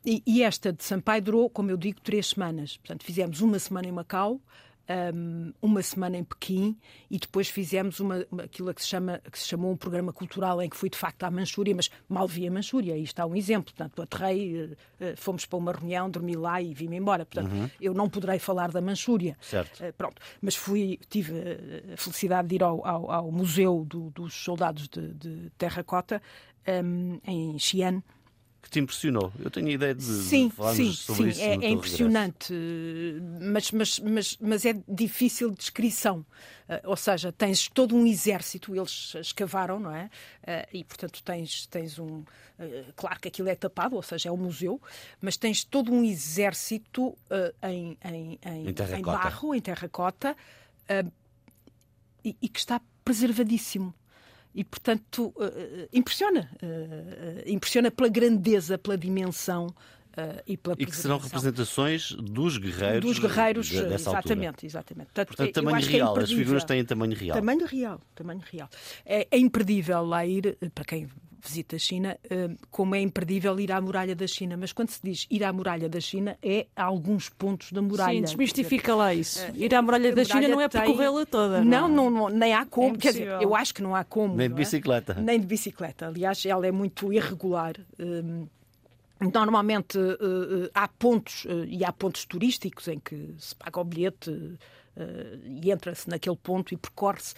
E, 0.06 0.24
e 0.26 0.44
esta 0.44 0.74
de 0.74 0.84
Sampaio 0.84 1.22
durou, 1.22 1.50
como 1.50 1.70
eu 1.70 1.78
digo, 1.78 2.02
três 2.10 2.30
semanas. 2.30 2.76
Portanto, 2.78 3.04
fizemos 3.04 3.40
uma 3.40 3.60
semana 3.60 3.88
em 3.88 3.92
Macau, 3.92 4.42
um, 5.14 5.54
uma 5.62 5.84
semana 5.84 6.18
em 6.18 6.24
Pequim 6.24 6.76
e 7.08 7.20
depois 7.20 7.48
fizemos 7.50 8.00
uma, 8.00 8.26
aquilo 8.44 8.74
que 8.74 8.82
se, 8.82 8.88
chama, 8.88 9.22
que 9.32 9.38
se 9.38 9.46
chamou 9.48 9.72
um 9.72 9.78
programa 9.78 10.12
cultural 10.12 10.60
em 10.60 10.68
que 10.68 10.76
fui 10.76 10.90
de 10.90 10.98
facto 10.98 11.24
à 11.24 11.30
Manchúria, 11.30 11.76
mas 11.76 11.92
mal 12.08 12.28
vi 12.28 12.48
a 12.48 12.52
Manchúria. 12.52 12.96
Aí 12.96 13.04
está 13.04 13.28
um 13.28 13.36
exemplo. 13.36 13.72
Portanto, 13.76 14.02
aterrei, 14.02 14.64
uh, 14.66 14.76
fomos 15.18 15.46
para 15.46 15.60
uma 15.60 15.72
reunião, 15.72 16.10
dormi 16.10 16.36
lá 16.36 16.60
e 16.60 16.74
vim-me 16.74 16.98
embora. 16.98 17.28
Portanto, 17.28 17.54
uhum. 17.54 17.70
eu 17.80 17.94
não 17.94 18.10
poderei 18.10 18.40
falar 18.40 18.72
da 18.72 18.82
Manchúria. 18.82 19.38
Certo. 19.40 19.84
Uh, 19.84 19.94
pronto. 19.94 20.20
Mas 20.42 20.56
fui, 20.56 21.00
tive 21.10 21.32
a 21.94 21.96
felicidade 21.96 22.48
de 22.48 22.56
ir 22.56 22.64
ao, 22.64 22.84
ao, 22.88 23.12
ao 23.12 23.32
Museu 23.32 23.86
do, 23.88 24.10
dos 24.10 24.34
Soldados 24.34 24.88
de, 24.88 25.14
de 25.14 25.52
Terracota, 25.60 26.20
um, 26.84 27.20
em 27.24 27.60
Xi'an 27.60 28.02
que 28.62 28.70
te 28.70 28.80
impressionou? 28.80 29.32
Eu 29.40 29.50
tenho 29.50 29.68
a 29.68 29.72
ideia 29.72 29.96
de, 29.96 30.04
sim, 30.04 30.50
falarmos 30.50 30.78
sim, 30.78 30.94
sobre 30.94 31.24
sim, 31.24 31.30
isso. 31.30 31.42
É, 31.42 31.66
é 31.66 31.70
impressionante, 31.70 32.54
mas, 33.42 33.72
mas, 33.72 34.00
mas, 34.00 34.38
mas 34.40 34.66
é 34.66 34.76
difícil 34.88 35.50
de 35.52 35.58
descrição. 35.58 36.26
Uh, 36.68 36.90
ou 36.90 36.96
seja, 36.96 37.32
tens 37.32 37.68
todo 37.68 37.96
um 37.96 38.06
exército, 38.06 38.76
eles 38.76 39.16
escavaram, 39.16 39.80
não 39.80 39.92
é? 39.92 40.06
Uh, 40.44 40.78
e 40.78 40.84
portanto 40.84 41.24
tens, 41.24 41.66
tens 41.68 41.98
um. 41.98 42.20
Uh, 42.60 42.94
claro 42.96 43.20
que 43.20 43.28
aquilo 43.28 43.50
é 43.50 43.56
tapado, 43.56 43.96
ou 43.96 44.04
seja, 44.04 44.30
é 44.30 44.32
um 44.32 44.38
museu, 44.38 44.82
mas 45.22 45.38
tens 45.38 45.64
todo 45.64 45.92
um 45.92 46.04
exército 46.04 47.18
em, 47.64 47.98
em, 48.04 48.40
em, 48.46 48.68
em, 48.68 49.02
barro, 49.02 49.56
em 49.56 49.62
terracota, 49.62 50.36
e, 52.24 52.36
e 52.42 52.50
que 52.50 52.60
está 52.60 52.82
preservadíssimo 53.04 53.94
e, 54.54 54.64
portanto, 54.64 55.34
uh, 55.38 55.90
impressiona. 55.94 56.50
Uh, 56.62 57.50
impressiona 57.50 57.92
pela 57.92 58.10
grandeza, 58.10 58.78
pela 58.78 58.98
dimensão 58.98 59.68
uh, 59.68 60.42
e 60.46 60.58
pela 60.58 60.76
E 60.80 60.86
que 60.86 60.96
serão 60.96 61.18
representações 61.18 62.12
dos 62.12 62.58
guerreiros. 62.58 63.02
Dos 63.02 63.20
guerreiros, 63.20 63.70
dessa 63.70 64.10
exatamente. 64.10 64.48
Altura. 64.48 64.68
exatamente. 64.68 65.06
Portanto, 65.08 65.28
Portanto 65.28 65.54
tamanho 65.54 65.78
é 65.78 65.90
real. 65.90 66.20
É 66.20 66.24
As 66.24 66.32
figuras 66.32 66.64
têm 66.64 66.84
tamanho 66.84 67.16
real. 67.16 67.38
Tamanho 67.38 67.66
real. 67.66 68.02
Tamanho 68.16 68.42
real. 68.52 68.70
É, 69.06 69.28
é 69.30 69.38
imperdível 69.38 70.04
lá 70.04 70.26
ir, 70.26 70.58
para 70.74 70.86
quem 70.86 71.08
visita 71.42 71.76
a 71.76 71.80
China, 71.80 72.18
como 72.70 72.96
é 72.96 73.02
imperdível 73.02 73.60
ir 73.60 73.72
à 73.72 73.80
muralha 73.82 74.16
da 74.16 74.28
China. 74.28 74.58
Mas 74.58 74.72
quando 74.74 74.90
se 74.90 75.00
diz 75.04 75.28
ir 75.30 75.44
à 75.44 75.52
muralha 75.54 75.90
da 75.90 76.00
China, 76.00 76.38
é 76.42 76.68
a 76.76 76.84
alguns 76.84 77.30
pontos 77.30 77.72
da 77.72 77.82
muralha. 77.82 78.18
Sim, 78.20 78.24
desmistifica 78.24 78.96
lá 78.96 79.14
isso. 79.14 79.40
Ir 79.56 79.74
à 79.74 79.82
muralha 79.82 80.14
da 80.14 80.24
China 80.24 80.48
não 80.48 80.62
é 80.62 80.68
percorrê-la 80.68 81.26
toda. 81.26 81.64
Não, 81.64 81.88
não, 81.88 82.10
não, 82.10 82.30
nem 82.30 82.54
há 82.54 82.66
como. 82.66 82.96
É 82.96 82.98
Quer 82.98 83.12
dizer, 83.14 83.28
eu 83.42 83.56
acho 83.56 83.74
que 83.74 83.82
não 83.82 83.96
há 83.96 84.04
como. 84.04 84.36
Nem 84.36 84.50
de 84.50 84.56
bicicleta. 84.56 85.14
É? 85.18 85.22
Nem 85.22 85.40
de 85.40 85.46
bicicleta. 85.46 86.08
Aliás, 86.08 86.46
ela 86.46 86.66
é 86.68 86.72
muito 86.72 87.12
irregular. 87.14 87.74
Normalmente 89.20 89.98
uh, 89.98 90.70
há 90.74 90.88
pontos, 90.88 91.44
uh, 91.46 91.66
e 91.68 91.84
há 91.84 91.92
pontos 91.92 92.26
turísticos 92.26 92.88
em 92.88 93.00
que 93.00 93.36
se 93.38 93.54
paga 93.54 93.80
o 93.80 93.84
bilhete 93.84 94.30
uh, 94.30 94.58
e 95.46 95.70
entra-se 95.70 96.10
naquele 96.10 96.38
ponto 96.38 96.74
e 96.74 96.78
percorre-se 96.78 97.36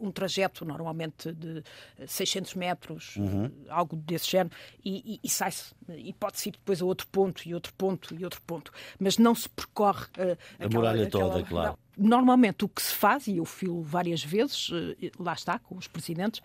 um 0.00 0.10
trajeto 0.10 0.64
normalmente 0.64 1.30
de 1.32 1.62
600 2.06 2.54
metros, 2.54 3.16
uhum. 3.16 3.50
algo 3.68 3.96
desse 3.96 4.30
género, 4.30 4.56
e, 4.82 5.14
e, 5.14 5.20
e 5.22 5.28
sai-se. 5.28 5.74
E 5.88 6.12
pode-se 6.14 6.48
ir 6.48 6.52
depois 6.52 6.80
a 6.80 6.86
outro 6.86 7.06
ponto, 7.08 7.46
e 7.46 7.52
outro 7.52 7.74
ponto, 7.74 8.14
e 8.14 8.24
outro 8.24 8.40
ponto. 8.42 8.72
Mas 8.98 9.18
não 9.18 9.34
se 9.34 9.46
percorre 9.48 10.06
a 10.16 10.64
aquela, 10.64 10.70
muralha 10.72 11.10
toda, 11.10 11.40
aquela, 11.40 11.44
claro. 11.44 11.78
Não. 11.98 12.08
Normalmente 12.08 12.64
o 12.64 12.68
que 12.68 12.80
se 12.80 12.94
faz, 12.94 13.26
e 13.26 13.36
eu 13.36 13.44
filo 13.44 13.82
várias 13.82 14.24
vezes, 14.24 14.70
lá 15.18 15.34
está, 15.34 15.58
com 15.58 15.76
os 15.76 15.86
presidentes, 15.86 16.40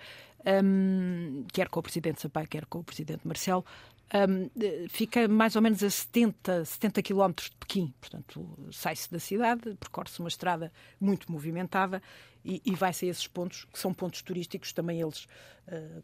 um, 0.64 1.46
quer 1.52 1.70
com 1.70 1.80
o 1.80 1.84
presidente 1.84 2.22
Sampaio, 2.22 2.48
quer 2.48 2.66
com 2.66 2.80
o 2.80 2.84
presidente 2.84 3.28
Marcelo, 3.28 3.66
um, 4.14 4.50
fica 4.90 5.28
mais 5.28 5.56
ou 5.56 5.62
menos 5.62 5.84
a 5.84 5.90
70, 5.90 6.66
70 6.66 7.02
quilómetros 7.02 7.50
de 7.50 7.56
Pequim. 7.58 7.94
Portanto, 8.00 8.58
sai-se 8.72 9.12
da 9.12 9.20
cidade, 9.20 9.76
percorre-se 9.76 10.20
uma 10.20 10.30
estrada 10.30 10.72
muito 11.00 11.32
movimentada 11.32 12.02
e, 12.44 12.62
e 12.66 12.76
vai-se 12.76 13.06
a 13.06 13.10
esses 13.10 13.28
pontos, 13.28 13.66
que 13.66 13.78
são 13.78 13.94
pontos 13.94 14.22
turísticos, 14.22 14.74
também 14.74 15.02
eles 15.02 15.26
uh, 15.68 16.04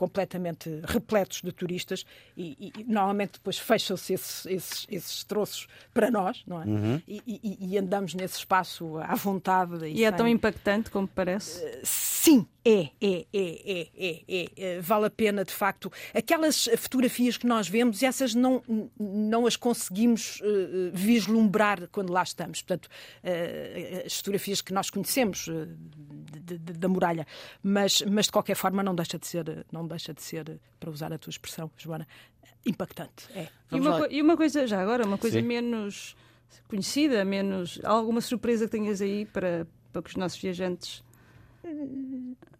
completamente 0.00 0.80
repletos 0.84 1.42
de 1.42 1.52
turistas 1.52 2.06
e, 2.34 2.72
e 2.74 2.84
normalmente 2.84 3.32
depois 3.34 3.58
fecham-se 3.58 4.14
esses, 4.14 4.46
esses, 4.46 4.86
esses, 4.88 5.24
troços 5.24 5.66
para 5.92 6.10
nós, 6.10 6.42
não 6.46 6.62
é? 6.62 6.64
Uhum. 6.64 7.02
E, 7.06 7.22
e, 7.26 7.58
e, 7.60 7.76
andamos 7.76 8.14
nesse 8.14 8.38
espaço 8.38 8.96
à 8.96 9.14
vontade. 9.14 9.74
E, 9.86 9.96
sem... 9.96 10.04
é 10.06 10.10
tão 10.10 10.26
impactante 10.26 10.90
como 10.90 11.06
parece? 11.06 11.62
Uh, 11.62 11.80
sim, 11.82 12.46
é, 12.64 12.88
é, 13.00 13.26
é, 13.32 13.88
é, 13.96 14.46
é, 14.56 14.80
vale 14.80 15.06
a 15.06 15.10
pena 15.10 15.44
de 15.44 15.52
facto. 15.52 15.92
Aquelas 16.14 16.68
fotografias 16.78 17.36
que 17.36 17.46
nós 17.46 17.68
vemos, 17.68 18.02
essas 18.02 18.34
não, 18.34 18.62
não 18.98 19.46
as 19.46 19.56
conseguimos 19.56 20.40
uh, 20.40 20.90
vislumbrar 20.92 21.88
quando 21.88 22.10
lá 22.10 22.22
estamos. 22.22 22.62
Portanto, 22.62 22.86
uh, 22.86 24.06
as 24.06 24.16
fotografias 24.16 24.60
que 24.62 24.72
nós 24.72 24.88
conhecemos 24.88 25.46
uh, 25.48 25.68
de, 26.58 26.72
de, 26.72 26.78
da 26.78 26.88
muralha, 26.88 27.26
mas, 27.62 28.02
mas 28.02 28.26
de 28.26 28.32
qualquer 28.32 28.54
forma 28.54 28.82
não 28.82 28.94
deixa 28.94 29.18
de 29.18 29.26
ser, 29.26 29.66
não 29.70 29.86
deixa 29.86 30.12
de 30.12 30.22
ser, 30.22 30.60
para 30.78 30.90
usar 30.90 31.12
a 31.12 31.18
tua 31.18 31.30
expressão, 31.30 31.70
Joana, 31.76 32.06
impactante. 32.66 33.28
É. 33.34 33.48
E 33.72 33.80
uma, 33.80 34.08
e 34.08 34.22
uma, 34.22 34.36
coisa, 34.36 34.66
já 34.66 34.80
agora, 34.80 35.06
uma 35.06 35.18
coisa 35.18 35.40
Sim. 35.40 35.46
menos 35.46 36.16
conhecida, 36.68 37.24
menos. 37.24 37.80
Alguma 37.84 38.20
surpresa 38.20 38.64
que 38.66 38.72
tenhas 38.72 39.00
aí 39.00 39.24
para, 39.26 39.66
para 39.92 40.02
que 40.02 40.10
os 40.10 40.16
nossos 40.16 40.38
viajantes 40.38 41.02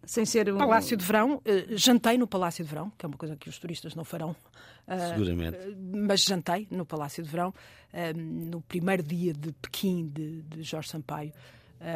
sem 0.03 0.25
ser 0.25 0.51
um... 0.51 0.57
Palácio 0.57 0.95
de 0.95 1.03
Verão, 1.03 1.35
uh, 1.35 1.41
jantei 1.77 2.17
no 2.17 2.27
Palácio 2.27 2.63
de 2.63 2.69
Verão, 2.69 2.91
que 2.97 3.05
é 3.05 3.07
uma 3.07 3.17
coisa 3.17 3.35
que 3.35 3.49
os 3.49 3.57
turistas 3.57 3.95
não 3.95 4.03
farão. 4.03 4.35
Uh, 4.87 5.09
Seguramente. 5.09 5.57
Uh, 5.57 5.77
mas 6.05 6.23
jantei 6.23 6.67
no 6.69 6.85
Palácio 6.85 7.23
de 7.23 7.29
Verão, 7.29 7.53
no 8.15 8.61
primeiro 8.61 9.03
dia 9.03 9.33
de 9.33 9.51
Pequim 9.53 10.07
de, 10.07 10.41
de 10.43 10.63
Jorge 10.63 10.89
Sampaio. 10.89 11.33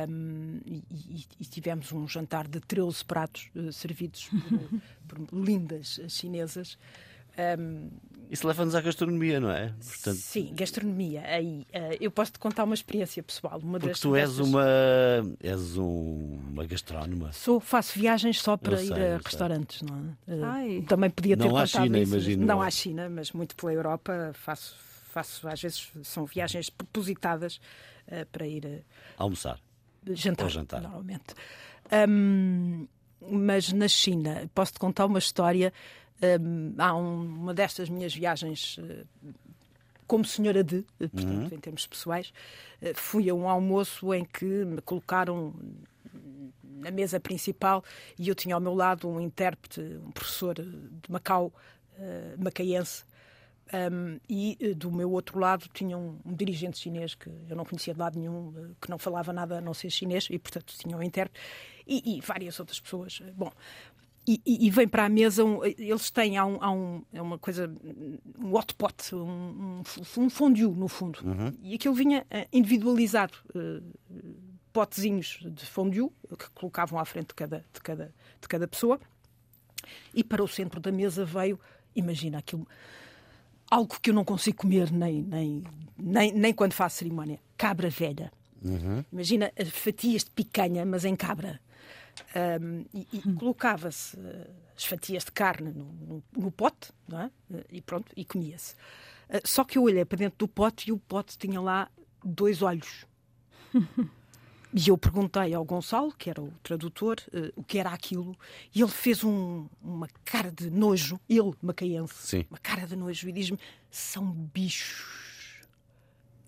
Um, 0.10 0.62
e, 0.66 0.84
e, 1.40 1.46
tivemos 1.46 1.92
um 1.92 2.08
jantar 2.08 2.48
de 2.48 2.60
13 2.60 3.06
pratos 3.06 3.52
servidos 3.72 4.30
por, 5.08 5.20
por 5.28 5.40
lindas 5.40 6.02
chinesas. 6.10 6.76
Um, 7.38 7.92
isso 8.32 8.48
leva-nos 8.48 8.74
à 8.74 8.82
gastronomia, 8.82 9.40
não 9.40 9.52
é? 9.52 9.74
Portanto... 9.86 10.18
Sim, 10.18 10.52
gastronomia. 10.56 11.22
Aí, 11.28 11.68
uh, 11.74 11.98
eu 12.00 12.10
posso 12.10 12.32
te 12.32 12.40
contar 12.40 12.64
uma 12.64 12.74
experiência 12.74 13.22
pessoal. 13.22 13.60
Uma 13.60 13.80
Porque 13.80 13.90
das, 13.90 14.00
tu 14.00 14.16
és 14.16 14.40
uma, 14.40 14.66
és 15.40 15.78
um, 15.78 16.40
uma 16.52 16.66
gastrónoma. 16.66 17.32
Sou, 17.34 17.60
faço 17.60 18.00
viagens 18.00 18.42
só 18.42 18.58
para 18.58 18.78
eu 18.78 18.84
ir 18.84 18.88
sei, 18.88 19.14
a 19.14 19.18
restaurantes. 19.18 19.82
Não 19.84 20.16
é? 20.28 20.34
Uh, 20.34 20.46
Ai. 20.46 20.86
Também 20.88 21.10
podia 21.10 21.38
ter 21.38 21.44
não 21.44 21.52
contado 21.52 21.64
à 21.64 21.84
China, 21.84 22.00
isso. 22.00 22.12
imagino. 22.12 22.46
Não 22.46 22.62
à 22.62 22.72
China, 22.72 23.10
mas 23.10 23.32
muito 23.32 23.56
pela 23.56 23.74
Europa. 23.74 24.32
Faço, 24.34 24.76
faço 25.12 25.48
às 25.48 25.62
vezes, 25.62 25.92
são 26.04 26.26
viagens 26.26 26.70
propositadas 26.70 27.58
uh, 28.08 28.26
para 28.32 28.48
ir 28.48 28.84
almoçar. 29.18 29.60
Jantar, 30.08 30.50
jantar. 30.50 30.82
normalmente. 30.82 31.34
Um, 32.08 32.88
mas 33.22 33.72
na 33.72 33.88
China, 33.88 34.50
posso-te 34.54 34.80
contar 34.80 35.06
uma 35.06 35.20
história 35.20 35.74
um, 36.22 36.74
há 36.78 36.96
um, 36.96 37.26
uma 37.26 37.54
destas 37.54 37.90
minhas 37.90 38.14
viagens 38.14 38.78
uh, 38.78 39.06
como 40.08 40.24
senhora 40.24 40.64
de, 40.64 40.78
uh, 40.78 40.86
portanto, 40.98 41.52
uhum. 41.52 41.58
em 41.58 41.60
termos 41.60 41.88
pessoais, 41.88 42.32
uh, 42.82 42.94
fui 42.96 43.30
a 43.30 43.34
um 43.34 43.50
almoço 43.50 44.14
em 44.14 44.24
que 44.24 44.46
me 44.46 44.82
colocaram 44.82 45.54
na 46.64 46.92
mesa 46.92 47.20
principal 47.20 47.84
e 48.18 48.30
eu 48.30 48.36
tinha 48.36 48.56
ao 48.56 48.62
meu 48.62 48.74
lado 48.74 49.10
um 49.10 49.20
intérprete, 49.20 49.82
um 49.82 50.12
professor 50.12 50.56
de 50.56 51.10
Macau, 51.10 51.52
macaense, 52.38 53.04
um, 53.74 54.20
e 54.30 54.76
do 54.76 54.92
meu 54.92 55.12
outro 55.12 55.40
lado 55.40 55.68
tinha 55.74 55.98
um, 55.98 56.20
um, 56.26 56.34
dirigente 56.34 56.78
chinês 56.78 57.16
que 57.16 57.30
eu 57.50 57.56
não 57.56 57.66
conhecia 57.66 57.94
de 57.94 58.00
lado 58.00 58.20
nenhum, 58.20 58.74
que 58.80 58.90
não 58.90 58.98
falava 58.98 59.34
nada 59.34 59.58
a 59.58 59.62
não 59.62 59.74
ser 59.74 59.90
chinês, 59.90 60.28
e 60.30 60.38
portanto 60.38 60.74
tinha 60.78 60.96
um 60.96 61.02
intérprete, 61.02 61.40
e, 61.88 62.18
e 62.18 62.22
várias 62.22 62.60
outras 62.60 62.80
pessoas. 62.80 63.22
Bom, 63.36 63.52
e, 64.28 64.42
e, 64.46 64.72
vem 64.72 64.88
para 64.88 65.06
a 65.06 65.10
mesa, 65.10 65.44
um, 65.44 65.64
eles 65.64 66.10
têm, 66.10 66.36
há, 66.36 66.46
um, 66.46 66.58
há 66.60 66.72
um, 66.72 67.06
é 67.14 67.22
uma 67.22 67.38
coisa, 67.38 67.72
um 68.40 68.56
hot 68.56 68.74
pot, 68.74 69.14
um, 69.14 69.84
um 70.18 70.30
fondue 70.32 70.68
no 70.68 70.88
fundo. 70.88 71.20
Uhum. 71.24 71.54
E 71.62 71.76
aquilo 71.76 71.94
vinha 71.94 72.26
eh, 72.32 72.48
individualizado, 72.52 73.38
uh, 73.54 73.84
potezinhos 74.74 75.40
de 75.46 75.66
fondue 75.68 76.10
que 76.40 76.50
colocavam 76.56 76.98
à 76.98 77.06
frente 77.06 77.28
de 77.28 77.36
cada, 77.36 77.64
de, 77.72 77.80
cada, 77.82 78.14
de 78.42 78.48
cada 78.48 78.68
pessoa. 78.68 79.00
E 80.12 80.24
para 80.24 80.44
o 80.44 80.48
centro 80.48 80.80
da 80.80 80.92
mesa 80.92 81.24
veio, 81.24 81.60
imagina 81.96 82.40
aquilo, 82.40 82.68
algo 83.70 84.00
que 84.00 84.10
eu 84.10 84.14
não 84.14 84.24
consigo 84.24 84.58
comer 84.58 84.92
nem, 84.92 85.22
nem, 85.22 85.64
nem, 85.98 86.32
nem 86.32 86.54
quando 86.54 86.74
faço 86.74 86.98
cerimónia: 86.98 87.40
cabra 87.58 87.90
velha. 87.90 88.32
Imagina 89.12 89.52
eh, 89.56 89.66
fatias 89.66 90.24
de 90.24 90.32
picanha, 90.32 90.86
mas 90.86 91.06
em 91.06 91.16
cabra. 91.16 91.60
Um, 92.62 92.86
e, 92.94 93.08
e 93.12 93.34
colocava-se 93.34 94.16
uh, 94.18 94.48
as 94.76 94.86
fatias 94.86 95.26
de 95.26 95.32
carne 95.32 95.72
no, 95.72 95.86
no, 95.86 96.24
no 96.36 96.52
pote, 96.52 96.92
não 97.08 97.22
é? 97.22 97.26
Uh, 97.50 97.66
e 97.70 97.82
pronto, 97.82 98.12
e 98.16 98.24
comia-se. 98.24 98.74
Uh, 99.30 99.42
só 99.44 99.64
que 99.64 99.78
eu 99.78 99.84
olhei 99.84 100.06
para 100.06 100.18
dentro 100.18 100.38
do 100.40 100.48
pote 100.48 100.90
e 100.90 100.94
o 100.94 100.98
pote 100.98 101.38
tinha 101.38 101.60
lá 101.60 101.90
dois 102.24 102.62
olhos. 102.62 103.06
E 104.78 104.90
eu 104.90 104.98
perguntei 104.98 105.54
ao 105.54 105.64
Gonçalo, 105.64 106.12
que 106.12 106.30
era 106.30 106.42
o 106.42 106.52
tradutor, 106.62 107.16
uh, 107.34 107.50
o 107.56 107.64
que 107.64 107.78
era 107.78 107.92
aquilo, 107.92 108.36
e 108.74 108.82
ele 108.82 108.92
fez 108.92 109.24
um, 109.24 109.70
uma 109.82 110.10
cara 110.26 110.52
de 110.52 110.70
nojo, 110.70 111.18
ele, 111.30 111.54
macaense, 111.62 112.14
Sim. 112.14 112.46
uma 112.50 112.58
cara 112.58 112.86
de 112.86 112.94
nojo, 112.94 113.30
e 113.30 113.32
diz-me: 113.32 113.58
são 113.90 114.26
bichos. 114.26 115.62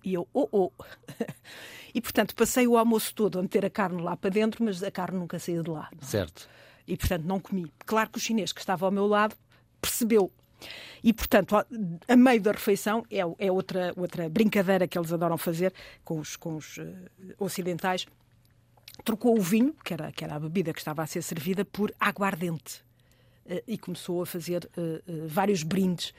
E 0.04 0.12
eu, 0.12 0.28
oh, 0.34 0.46
oh. 0.52 0.70
e 1.94 2.02
portanto 2.02 2.34
passei 2.34 2.66
o 2.66 2.76
almoço 2.76 3.14
todo 3.14 3.38
a 3.38 3.42
meter 3.42 3.64
a 3.64 3.70
carne 3.70 4.02
lá 4.02 4.14
para 4.14 4.28
dentro, 4.28 4.62
mas 4.62 4.82
a 4.82 4.90
carne 4.90 5.18
nunca 5.18 5.38
saía 5.38 5.62
de 5.62 5.70
lá. 5.70 5.88
Certo. 6.02 6.46
E 6.86 6.98
portanto 6.98 7.24
não 7.24 7.40
comi. 7.40 7.72
Claro 7.86 8.10
que 8.10 8.18
o 8.18 8.20
chinês 8.20 8.52
que 8.52 8.60
estava 8.60 8.84
ao 8.84 8.92
meu 8.92 9.06
lado 9.06 9.34
percebeu. 9.80 10.30
E, 11.02 11.12
portanto, 11.12 11.56
a, 11.56 12.16
meio 12.16 12.40
da 12.40 12.52
refeição 12.52 13.04
é, 13.10 13.20
é 13.38 13.52
outra, 13.52 13.92
outra 13.96 14.28
brincadeira 14.28 14.86
que 14.86 14.98
eles 14.98 15.12
adoram 15.12 15.38
fazer 15.38 15.72
com 16.04 16.18
os, 16.18 16.36
com 16.36 16.56
os 16.56 16.78
uh, 16.78 16.84
ocidentais. 17.38 18.06
Trocou 19.04 19.38
o 19.38 19.40
vinho, 19.40 19.74
que 19.84 19.94
era, 19.94 20.10
que 20.10 20.24
era 20.24 20.34
a 20.34 20.40
bebida 20.40 20.72
que 20.72 20.80
estava 20.80 21.02
a 21.02 21.06
ser 21.06 21.22
servida, 21.22 21.64
por 21.64 21.94
aguardente. 22.00 22.82
Uh, 23.46 23.62
e 23.66 23.78
começou 23.78 24.22
a 24.22 24.26
fazer 24.26 24.68
uh, 24.76 25.28
vários 25.28 25.62
brindes 25.62 26.12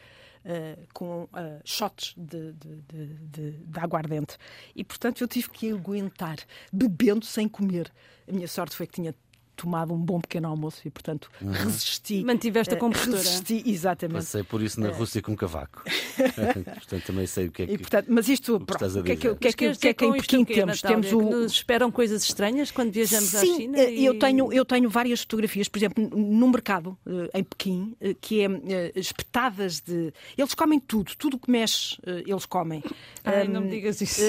com 0.93 1.28
shots 1.65 2.15
de, 2.17 2.54
de, 2.54 2.82
de, 2.88 3.52
de, 3.52 3.80
aguardente. 3.80 4.38
E, 4.73 4.86
portanto, 4.86 5.21
eu 5.21 5.28
tive 5.28 5.49
que 5.49 5.69
aguentar, 5.69 6.38
bebendo 6.71 7.25
sem 7.25 7.47
comer. 7.47 7.91
A 8.28 8.32
minha 8.32 8.47
sorte 8.47 8.75
foi 8.75 8.88
que 8.88 8.93
tinha 8.93 9.13
tomado 9.60 9.93
um 9.93 9.98
bom 9.98 10.22
pequeno 10.22 10.48
almoço 10.48 10.82
e, 10.86 10.89
portanto, 10.89 11.30
uhum. 11.41 11.52
resisti. 11.52 12.24
Mantiveste 12.24 12.74
a 12.74 12.78
compostura. 12.78 13.17
Resisti, 13.17 13.63
exatamente. 13.65 14.15
Passei 14.17 14.43
por 14.43 14.62
isso 14.62 14.80
na 14.80 14.89
Rússia 14.89 15.22
com 15.22 15.36
cavaco. 15.36 15.84
portanto, 15.86 17.06
também 17.06 17.28
sei 17.28 17.48
o 17.48 17.52
que 17.52 17.63
é 17.63 17.67
que. 17.67 17.74
E, 17.74 17.78
portanto, 17.78 18.06
mas 18.10 18.30
isto, 18.30 18.56
o 18.56 18.60
que, 18.60 18.65
pronto, 18.65 19.00
o 19.00 19.04
que 19.04 19.12
é 19.12 19.15
que, 19.15 19.30
o 19.30 19.36
que, 19.36 19.48
é 19.50 19.52
que, 19.52 19.76
que, 19.76 19.88
é 19.89 19.93
que 19.93 20.06
em 20.06 20.13
Pequim 20.13 20.45
temos? 20.45 20.82
temos 20.82 21.12
o... 21.12 21.22
nos 21.22 21.52
esperam 21.52 21.91
coisas 21.91 22.24
estranhas 22.24 22.72
quando 22.72 22.91
viajamos 22.91 23.30
Sim, 23.30 23.38
à 23.38 23.41
China? 23.41 23.84
E... 23.84 24.06
Eu, 24.06 24.17
tenho, 24.17 24.54
eu 24.54 24.63
tenho 24.63 24.89
várias 24.89 25.22
fotografias, 25.22 25.67
por 25.67 25.78
exemplo, 25.78 26.10
no 26.10 26.48
mercado 26.48 26.98
em 27.34 27.43
Pequim, 27.43 27.95
que 28.22 28.41
é 28.41 28.91
espetadas 28.95 29.82
de. 29.82 30.13
Eles 30.38 30.54
comem 30.54 30.80
tudo, 30.80 31.15
tudo 31.17 31.36
o 31.36 31.39
que 31.39 31.52
mexe, 31.52 31.98
eles 32.26 32.45
comem. 32.45 32.82
Ai, 33.26 33.48
um, 33.48 33.52
não 33.52 33.62
me 33.62 33.69
digas 33.69 34.00
isso. 34.00 34.22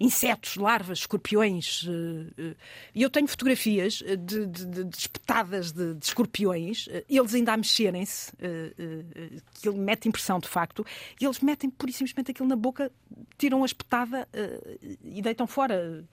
Insetos, 0.00 0.56
larvas, 0.56 0.98
escorpiões. 0.98 1.86
E 2.94 3.02
eu 3.02 3.10
tenho 3.10 3.28
fotografias 3.28 4.02
de, 4.18 4.46
de 4.46 4.66
de, 4.72 4.84
de 4.84 4.96
espetadas 4.96 5.72
de, 5.72 5.94
de, 5.94 6.04
escorpiões, 6.04 6.88
eles 7.08 7.34
ainda 7.34 7.52
a 7.52 7.56
mexerem-se, 7.56 8.32
que 9.60 9.68
ele 9.68 9.78
mete 9.78 10.08
impressão 10.08 10.38
de 10.38 10.48
facto, 10.48 10.84
e 11.20 11.24
eles 11.24 11.40
metem 11.40 11.70
pura 11.70 11.90
e 11.90 11.94
simplesmente 11.94 12.30
aquilo 12.30 12.48
na 12.48 12.56
boca, 12.56 12.90
tiram 13.38 13.62
a 13.62 13.66
espetada 13.66 14.28
e 15.02 15.22
deitam 15.22 15.46
fora. 15.46 16.04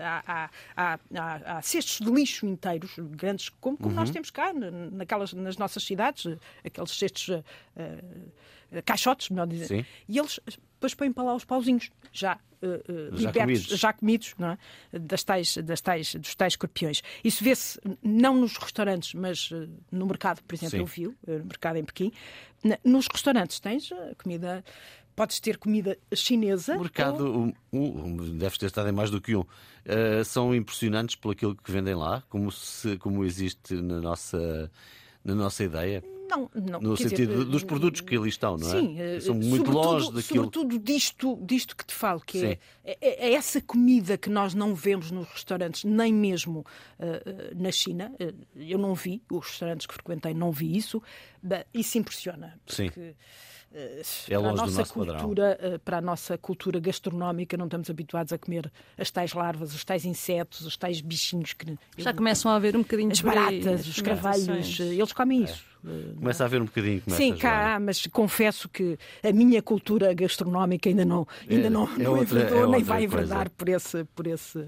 Há, 0.00 0.50
há, 0.74 0.98
há, 1.14 1.58
há, 1.58 1.62
cestos 1.62 1.98
de 2.06 2.10
lixo 2.10 2.46
inteiros, 2.46 2.94
grandes, 2.98 3.50
como, 3.60 3.76
como 3.76 3.90
uhum. 3.90 3.96
nós 3.96 4.10
temos 4.10 4.30
cá, 4.30 4.50
naquelas, 4.54 5.34
nas 5.34 5.58
nossas 5.58 5.84
cidades, 5.84 6.38
aqueles 6.64 6.90
cestos, 6.90 7.28
uh, 7.28 7.44
uh, 7.76 8.30
caixotes, 8.82 9.30
melhor 9.30 9.46
dizer. 9.46 9.66
Sim. 9.66 9.84
E 10.08 10.18
eles 10.18 10.40
depois 10.74 10.94
põem 10.94 11.12
para 11.12 11.24
lá 11.24 11.34
os 11.34 11.44
pauzinhos, 11.44 11.90
já 12.12 12.34
uh, 12.34 13.16
já 13.16 13.16
libertos, 13.16 13.34
comidos, 13.36 13.80
já 13.80 13.92
comidos 13.92 14.34
não 14.38 14.48
é? 14.48 14.58
das 14.98 15.24
tais, 15.24 15.56
das 15.58 15.80
tais, 15.80 16.14
dos 16.14 16.34
tais 16.34 16.52
escorpiões. 16.52 17.02
Isso 17.22 17.42
vê-se 17.42 17.80
não 18.02 18.34
nos 18.36 18.56
restaurantes, 18.56 19.14
mas 19.14 19.50
uh, 19.50 19.68
no 19.90 20.06
mercado, 20.06 20.42
por 20.42 20.54
exemplo, 20.54 20.70
Sim. 20.70 20.78
eu 20.78 20.86
vi, 20.86 21.16
no 21.26 21.44
mercado 21.44 21.76
em 21.76 21.84
Pequim. 21.84 22.12
Nos 22.82 23.06
restaurantes 23.12 23.60
tens 23.60 23.90
comida 24.16 24.64
podes 25.14 25.40
ter 25.40 25.58
comida 25.58 25.96
chinesa. 26.12 26.76
O 26.76 26.80
mercado 26.80 27.26
ou... 27.26 27.54
um, 27.72 28.06
um, 28.06 28.38
deve 28.38 28.58
ter 28.58 28.66
estado 28.66 28.88
em 28.88 28.92
mais 28.92 29.10
do 29.10 29.20
que 29.20 29.36
um. 29.36 29.40
Uh, 29.40 30.24
são 30.24 30.54
impressionantes 30.54 31.16
por 31.16 31.32
aquilo 31.32 31.54
que 31.54 31.70
vendem 31.70 31.94
lá, 31.94 32.22
como, 32.28 32.50
se, 32.50 32.96
como 32.98 33.24
existe 33.24 33.74
na 33.74 34.00
nossa, 34.00 34.70
na 35.24 35.34
nossa 35.34 35.62
ideia. 35.64 36.02
Não, 36.36 36.50
não. 36.54 36.80
No 36.80 36.96
sentido 36.96 37.32
dizer, 37.32 37.44
dos 37.44 37.62
produtos 37.62 38.00
que 38.00 38.16
ali 38.16 38.28
estão, 38.28 38.56
não 38.56 38.68
é? 38.68 38.80
Sim, 38.80 38.96
são 39.20 39.34
muito 39.34 39.70
longe 39.70 40.06
daquilo. 40.12 40.44
Sobretudo 40.44 40.78
disto, 40.78 41.38
disto 41.42 41.76
que 41.76 41.84
te 41.84 41.94
falo, 41.94 42.20
que 42.20 42.44
é, 42.44 42.58
é, 42.84 43.28
é, 43.28 43.34
essa 43.34 43.60
comida 43.60 44.18
que 44.18 44.28
nós 44.28 44.54
não 44.54 44.74
vemos 44.74 45.10
nos 45.10 45.28
restaurantes, 45.28 45.84
nem 45.84 46.12
mesmo 46.12 46.60
uh, 46.98 47.62
na 47.62 47.70
China. 47.70 48.12
Eu 48.56 48.78
não 48.78 48.94
vi, 48.94 49.22
os 49.30 49.46
restaurantes 49.46 49.86
que 49.86 49.94
frequentei 49.94 50.34
não 50.34 50.50
vi 50.50 50.76
isso. 50.76 51.02
Isso 51.72 51.98
impressiona. 51.98 52.58
Sim. 52.66 52.90
Porque, 53.74 54.32
é 54.34 54.38
para, 54.38 54.48
a 54.48 54.52
nossa 54.52 54.78
nosso 54.78 54.94
padrão. 54.94 55.16
cultura, 55.18 55.80
para 55.84 55.98
a 55.98 56.00
nossa 56.00 56.38
cultura 56.38 56.78
gastronómica, 56.78 57.56
não 57.56 57.64
estamos 57.64 57.90
habituados 57.90 58.32
a 58.32 58.38
comer 58.38 58.70
as 58.96 59.10
tais 59.10 59.32
larvas, 59.32 59.74
os 59.74 59.84
tais 59.84 60.04
insetos, 60.04 60.60
os 60.60 60.76
tais 60.76 61.00
bichinhos 61.00 61.52
que. 61.54 61.76
Já 61.98 62.12
começam 62.14 62.52
a 62.52 62.54
haver 62.54 62.76
um 62.76 62.82
bocadinho 62.82 63.10
as 63.10 63.18
de 63.18 63.24
baratas, 63.24 63.80
as 63.80 63.86
os 63.88 64.00
carvalhos, 64.00 64.78
eles 64.80 65.12
comem 65.12 65.42
isso. 65.42 65.64
Começa 66.16 66.44
a 66.44 66.46
haver 66.46 66.62
um 66.62 66.66
bocadinho. 66.66 67.00
Começa 67.02 67.20
Sim, 67.22 67.36
cá, 67.36 67.74
há, 67.74 67.80
mas 67.80 68.06
confesso 68.06 68.68
que 68.68 68.96
a 69.22 69.32
minha 69.32 69.60
cultura 69.60 70.14
gastronómica 70.14 70.88
ainda 70.88 71.04
não, 71.04 71.26
ainda 71.50 71.66
É- 71.66 71.70
não, 71.70 71.84
é 71.94 71.98
não 71.98 72.16
outra- 72.18 72.38
enverdou, 72.40 72.64
é 72.64 72.68
nem 72.68 72.82
vai 72.82 73.04
enverdar 73.04 73.50
por 73.50 73.68
esse, 73.68 74.04
por 74.14 74.26
esse. 74.26 74.66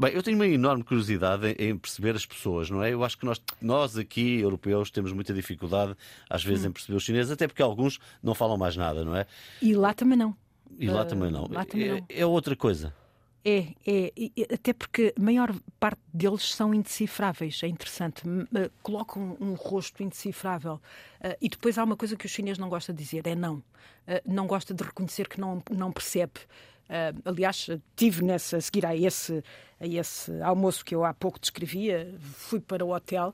Bem, 0.00 0.14
eu 0.14 0.22
tenho 0.22 0.36
uma 0.38 0.46
enorme 0.46 0.82
curiosidade 0.82 1.46
em, 1.46 1.70
em 1.70 1.76
perceber 1.76 2.16
as 2.16 2.24
pessoas, 2.24 2.70
não 2.70 2.82
é? 2.82 2.90
Eu 2.94 3.04
acho 3.04 3.18
que 3.18 3.26
nós, 3.26 3.38
nós 3.60 3.98
aqui, 3.98 4.40
europeus, 4.40 4.90
temos 4.90 5.12
muita 5.12 5.34
dificuldade, 5.34 5.94
às 6.28 6.42
vezes, 6.42 6.64
Hum. 6.64 6.68
em 6.68 6.72
perceber 6.72 6.96
os 6.96 7.02
chineses, 7.04 7.30
até 7.30 7.46
porque 7.46 7.60
alguns 7.60 7.98
não 8.22 8.34
falam 8.34 8.56
mais 8.56 8.74
nada, 8.76 9.04
não 9.04 9.14
é? 9.14 9.26
E 9.60 9.74
lá 9.74 9.92
também 9.92 10.16
não. 10.16 10.34
E 10.78 10.88
lá 10.88 11.02
Ah, 11.02 11.04
também 11.04 11.30
não. 11.30 11.46
lá 11.50 11.66
também 11.66 11.88
é, 11.88 11.92
não. 12.00 12.06
é 12.08 12.24
outra 12.24 12.56
coisa. 12.56 12.94
É, 13.44 13.68
é, 13.86 14.12
até 14.54 14.72
porque 14.72 15.14
a 15.18 15.20
maior 15.22 15.54
parte 15.78 16.00
deles 16.12 16.42
são 16.54 16.72
indecifráveis, 16.74 17.60
é 17.62 17.68
interessante. 17.68 18.22
Eh, 18.54 18.70
Colocam 18.82 19.36
um, 19.40 19.54
rosto 19.54 20.02
indecifrável. 20.02 20.80
Eh, 21.22 21.36
e 21.42 21.48
depois 21.48 21.76
há 21.78 21.84
uma 21.84 21.96
coisa 21.96 22.16
que 22.16 22.26
o 22.26 22.28
chinês 22.28 22.56
não 22.58 22.68
gosta 22.68 22.92
de 22.92 23.02
dizer: 23.02 23.26
é 23.26 23.34
não. 23.34 23.62
Eh, 24.06 24.22
não 24.26 24.46
gosta 24.46 24.72
de 24.74 24.82
reconhecer 24.84 25.26
que 25.28 25.40
não, 25.40 25.62
não 25.70 25.90
percebe. 25.90 26.32
Eh, 26.92 27.12
aliás, 27.24 27.68
tive 27.94 28.24
nessa, 28.24 28.56
a 28.56 28.60
seguir 28.60 28.84
a 28.84 28.96
esse, 28.96 29.44
a 29.78 29.86
esse 29.86 30.42
almoço 30.42 30.84
que 30.84 30.92
eu 30.94 31.04
há 31.04 31.14
pouco 31.14 31.38
descrevia, 31.38 32.12
fui 32.20 32.58
para 32.60 32.84
o 32.84 32.92
hotel. 32.92 33.32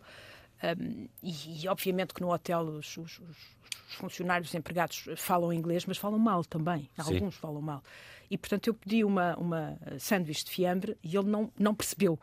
Um, 0.62 1.09
e, 1.23 1.64
e, 1.64 1.69
obviamente 1.69 2.12
que 2.14 2.21
no 2.21 2.33
hotel 2.33 2.61
os, 2.61 2.97
os- 2.99 3.19
os- 3.19 3.57
os 3.88 3.95
funcionários, 3.95 4.49
os 4.51 4.55
empregados 4.55 5.05
falam 5.16 5.53
inglês, 5.53 5.87
mas 5.87 5.97
falam 5.97 6.19
mal 6.19 6.45
também. 6.45 6.88
Sim. 7.03 7.14
Alguns 7.14 7.35
falam 7.37 7.62
mal. 7.62 7.83
E 8.31 8.37
portanto 8.37 8.66
eu 8.66 8.75
pedi 8.75 9.05
uma, 9.05 9.37
uma 9.37 9.79
sanduíche 9.99 10.45
de 10.45 10.51
fiambre 10.51 10.97
e 11.03 11.16
ele 11.16 11.29
não, 11.29 11.51
não 11.59 11.75
percebeu. 11.75 12.19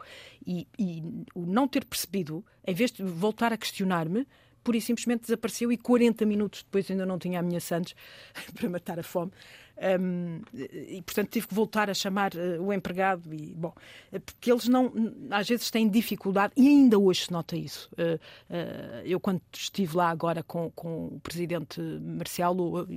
E, 0.46 0.68
e 0.78 1.02
o 1.34 1.46
não 1.46 1.68
ter 1.68 1.86
percebido, 1.86 2.44
em 2.68 2.74
vez 2.76 2.92
de 2.92 3.02
voltar 3.04 3.54
a 3.54 3.58
questionar-me, 3.58 4.28
pura 4.64 4.78
e 4.78 4.82
simplesmente 4.82 5.22
desapareceu 5.22 5.72
e 5.72 5.78
40 5.78 6.26
minutos 6.26 6.64
depois 6.64 6.90
ainda 6.90 7.06
não 7.06 7.20
tinha 7.20 7.40
a 7.40 7.44
minha 7.44 7.60
sandes 7.60 7.96
para 8.56 8.70
matar 8.70 9.00
a 9.00 9.04
fome. 9.04 9.32
Um, 9.76 10.42
e 10.54 11.02
portanto 11.02 11.30
tive 11.32 11.48
que 11.48 11.54
voltar 11.56 11.90
a 11.90 11.96
chamar 11.96 12.36
eh, 12.36 12.60
o 12.60 12.72
empregado 12.72 13.34
e 13.34 13.56
bom 13.56 13.74
eh, 14.12 14.20
porque 14.20 14.52
eles 14.52 14.68
não 14.68 14.94
às 15.32 15.50
vezes 15.50 15.72
têm 15.72 15.90
dificuldade 15.90 16.54
e 16.56 16.68
ainda 16.68 17.00
hoje 17.00 17.26
se 17.26 17.32
nota 17.32 17.58
isso 17.58 17.90
Eh, 17.98 18.20
eh, 18.52 19.02
eu 19.04 19.20
quando 19.20 19.42
estive 19.52 19.98
lá 19.98 20.12
agora 20.12 20.44
com, 20.44 20.70
com 20.76 21.08
o 21.08 21.20
presidente 21.24 21.82
Marcelo 21.82 22.88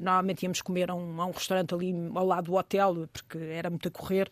normalmente 0.00 0.42
íamos 0.42 0.60
comer 0.60 0.90
a 0.90 0.96
um, 0.96 1.20
a 1.20 1.26
um 1.26 1.30
restaurante 1.30 1.72
ali 1.72 1.94
ao 2.12 2.26
lado 2.26 2.46
do 2.46 2.54
hotel 2.54 3.08
porque 3.12 3.38
era 3.38 3.70
muito 3.70 3.86
a 3.86 3.90
correr 3.92 4.28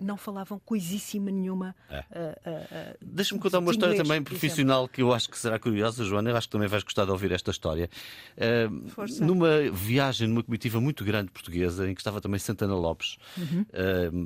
não 0.00 0.16
falavam 0.16 0.58
coisíssima 0.64 1.30
nenhuma 1.30 1.74
É. 1.90 2.04
eh, 2.10 2.38
eh, 2.44 2.66
eh, 2.72 2.96
Deixa-me 3.02 3.40
contar 3.40 3.58
uma 3.58 3.70
história 3.70 3.92
inglês, 3.94 4.08
também 4.08 4.22
profissional 4.22 4.88
que 4.88 5.02
eu 5.02 5.12
acho 5.12 5.28
que 5.28 5.38
será 5.38 5.58
curiosa, 5.58 6.04
Joana. 6.04 6.30
Eu 6.30 6.36
acho 6.36 6.46
que 6.48 6.52
também 6.52 6.68
vais 6.68 6.82
gostar 6.82 7.04
de 7.04 7.10
ouvir 7.10 7.32
esta 7.32 7.50
história. 7.50 7.88
Uh, 8.36 8.88
Força. 8.90 9.24
numa 9.24 9.70
viagem, 9.72 10.26
numa 10.28 10.42
comitiva 10.42 10.80
muito 10.80 11.04
grande 11.04 11.30
portuguesa, 11.30 11.88
em 11.90 11.94
que 11.94 12.00
estava 12.00 12.20
também 12.20 12.38
Santana 12.38 12.74
Lopes, 12.74 13.16
Uhum. 13.36 13.64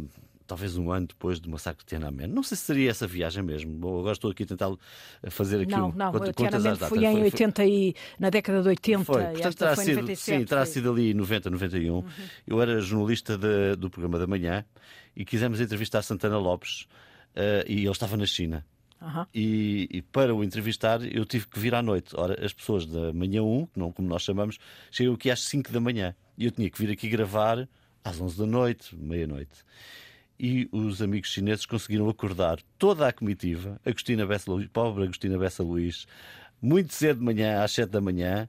uh, 0.04 0.08
talvez 0.46 0.76
um 0.76 0.92
ano 0.92 1.06
depois 1.06 1.40
do 1.40 1.48
massacre 1.48 1.82
de 1.82 1.88
Tiananmen. 1.88 2.26
Não 2.26 2.42
sei 2.42 2.54
se 2.56 2.64
seria 2.64 2.90
essa 2.90 3.06
viagem 3.06 3.42
mesmo. 3.42 3.72
Bom, 3.72 3.98
agora 3.98 4.12
estou 4.12 4.30
aqui 4.30 4.42
a 4.42 4.46
tentar 4.46 4.70
fazer 5.30 5.62
aqui 5.62 5.70
não, 5.72 5.88
um. 5.88 5.92
não, 5.92 6.12
quanto- 6.12 6.30
o 6.30 6.34
quantas 6.34 6.62
Tiananmen 6.62 6.88
foi 6.88 7.04
em 7.04 7.22
80 7.22 7.64
e, 7.64 7.94
na 8.18 8.28
década 8.30 8.60
de 8.62 8.68
80 8.68 9.04
Foi, 9.04 9.22
e 9.22 9.26
portanto 9.32 9.56
terá 9.56 9.74
foi 9.74 9.84
sido, 9.87 9.94
97. 10.02 10.38
sim, 10.40 10.44
terá 10.44 10.60
foi. 10.60 10.68
Uhum. 10.68 10.72
sido 10.74 10.92
ali 10.92 11.14
90, 11.14 11.50
91. 11.50 12.04
Eu 12.46 12.60
era 12.60 12.78
jornalista 12.80 13.38
de- 13.38 13.74
do 13.76 13.88
programa 13.88 14.18
da 14.18 14.26
manhã 14.26 14.64
e 15.16 15.24
quisemos 15.24 15.61
entrevistar 15.61 16.03
Santana 16.03 16.38
Lopes 16.38 16.87
eh, 17.35 17.64
e 17.68 17.81
ele 17.81 17.90
estava 17.90 18.16
na 18.16 18.27
China. 18.27 18.64
Aham. 19.00 19.27
E, 19.35 19.88
e 19.90 20.03
para 20.03 20.35
o 20.35 20.42
entrevistar 20.42 21.03
eu 21.05 21.24
tive 21.27 21.46
que 21.46 21.59
vir 21.59 21.74
à 21.74 21.83
noite. 21.83 22.14
Ora, 22.16 22.42
as 22.44 22.53
pessoas 22.53 22.87
da 22.87 23.12
manhã 23.12 23.42
1, 23.42 23.66
que 23.66 23.79
não, 23.79 23.92
como 23.92 24.09
nós 24.09 24.22
chamamos, 24.22 24.59
chegam 24.90 25.14
aqui 25.14 25.31
às 25.31 25.40
5 25.42 25.70
da 25.70 25.81
manhã. 25.81 26.14
E 26.38 26.46
eu 26.46 26.50
tinha 26.50 26.68
que 26.70 26.79
vir 26.79 26.90
aqui 26.92 27.09
gravar 27.09 27.68
às 28.03 28.20
11 28.20 28.38
da 28.38 28.46
noite, 28.46 28.96
meia-noite. 28.96 29.53
E 30.40 30.68
os 30.72 31.00
amigos 31.00 31.31
chineses 31.31 31.64
conseguiram 31.64 32.09
acordar 32.09 32.59
toda 32.79 33.07
a 33.07 33.12
comitiva, 33.12 33.81
Agostina 33.85 34.27
Bessa 34.27 34.50
Luís, 34.50 34.66
pobre 34.72 35.05
Agostina 35.05 35.38
Bessa 35.38 35.62
Luís, 35.62 36.07
muito 36.61 36.92
cedo 36.92 37.18
de 37.18 37.24
manhã, 37.24 37.62
às 37.62 37.70
7 37.72 37.90
da 37.90 38.00
manhã, 38.00 38.48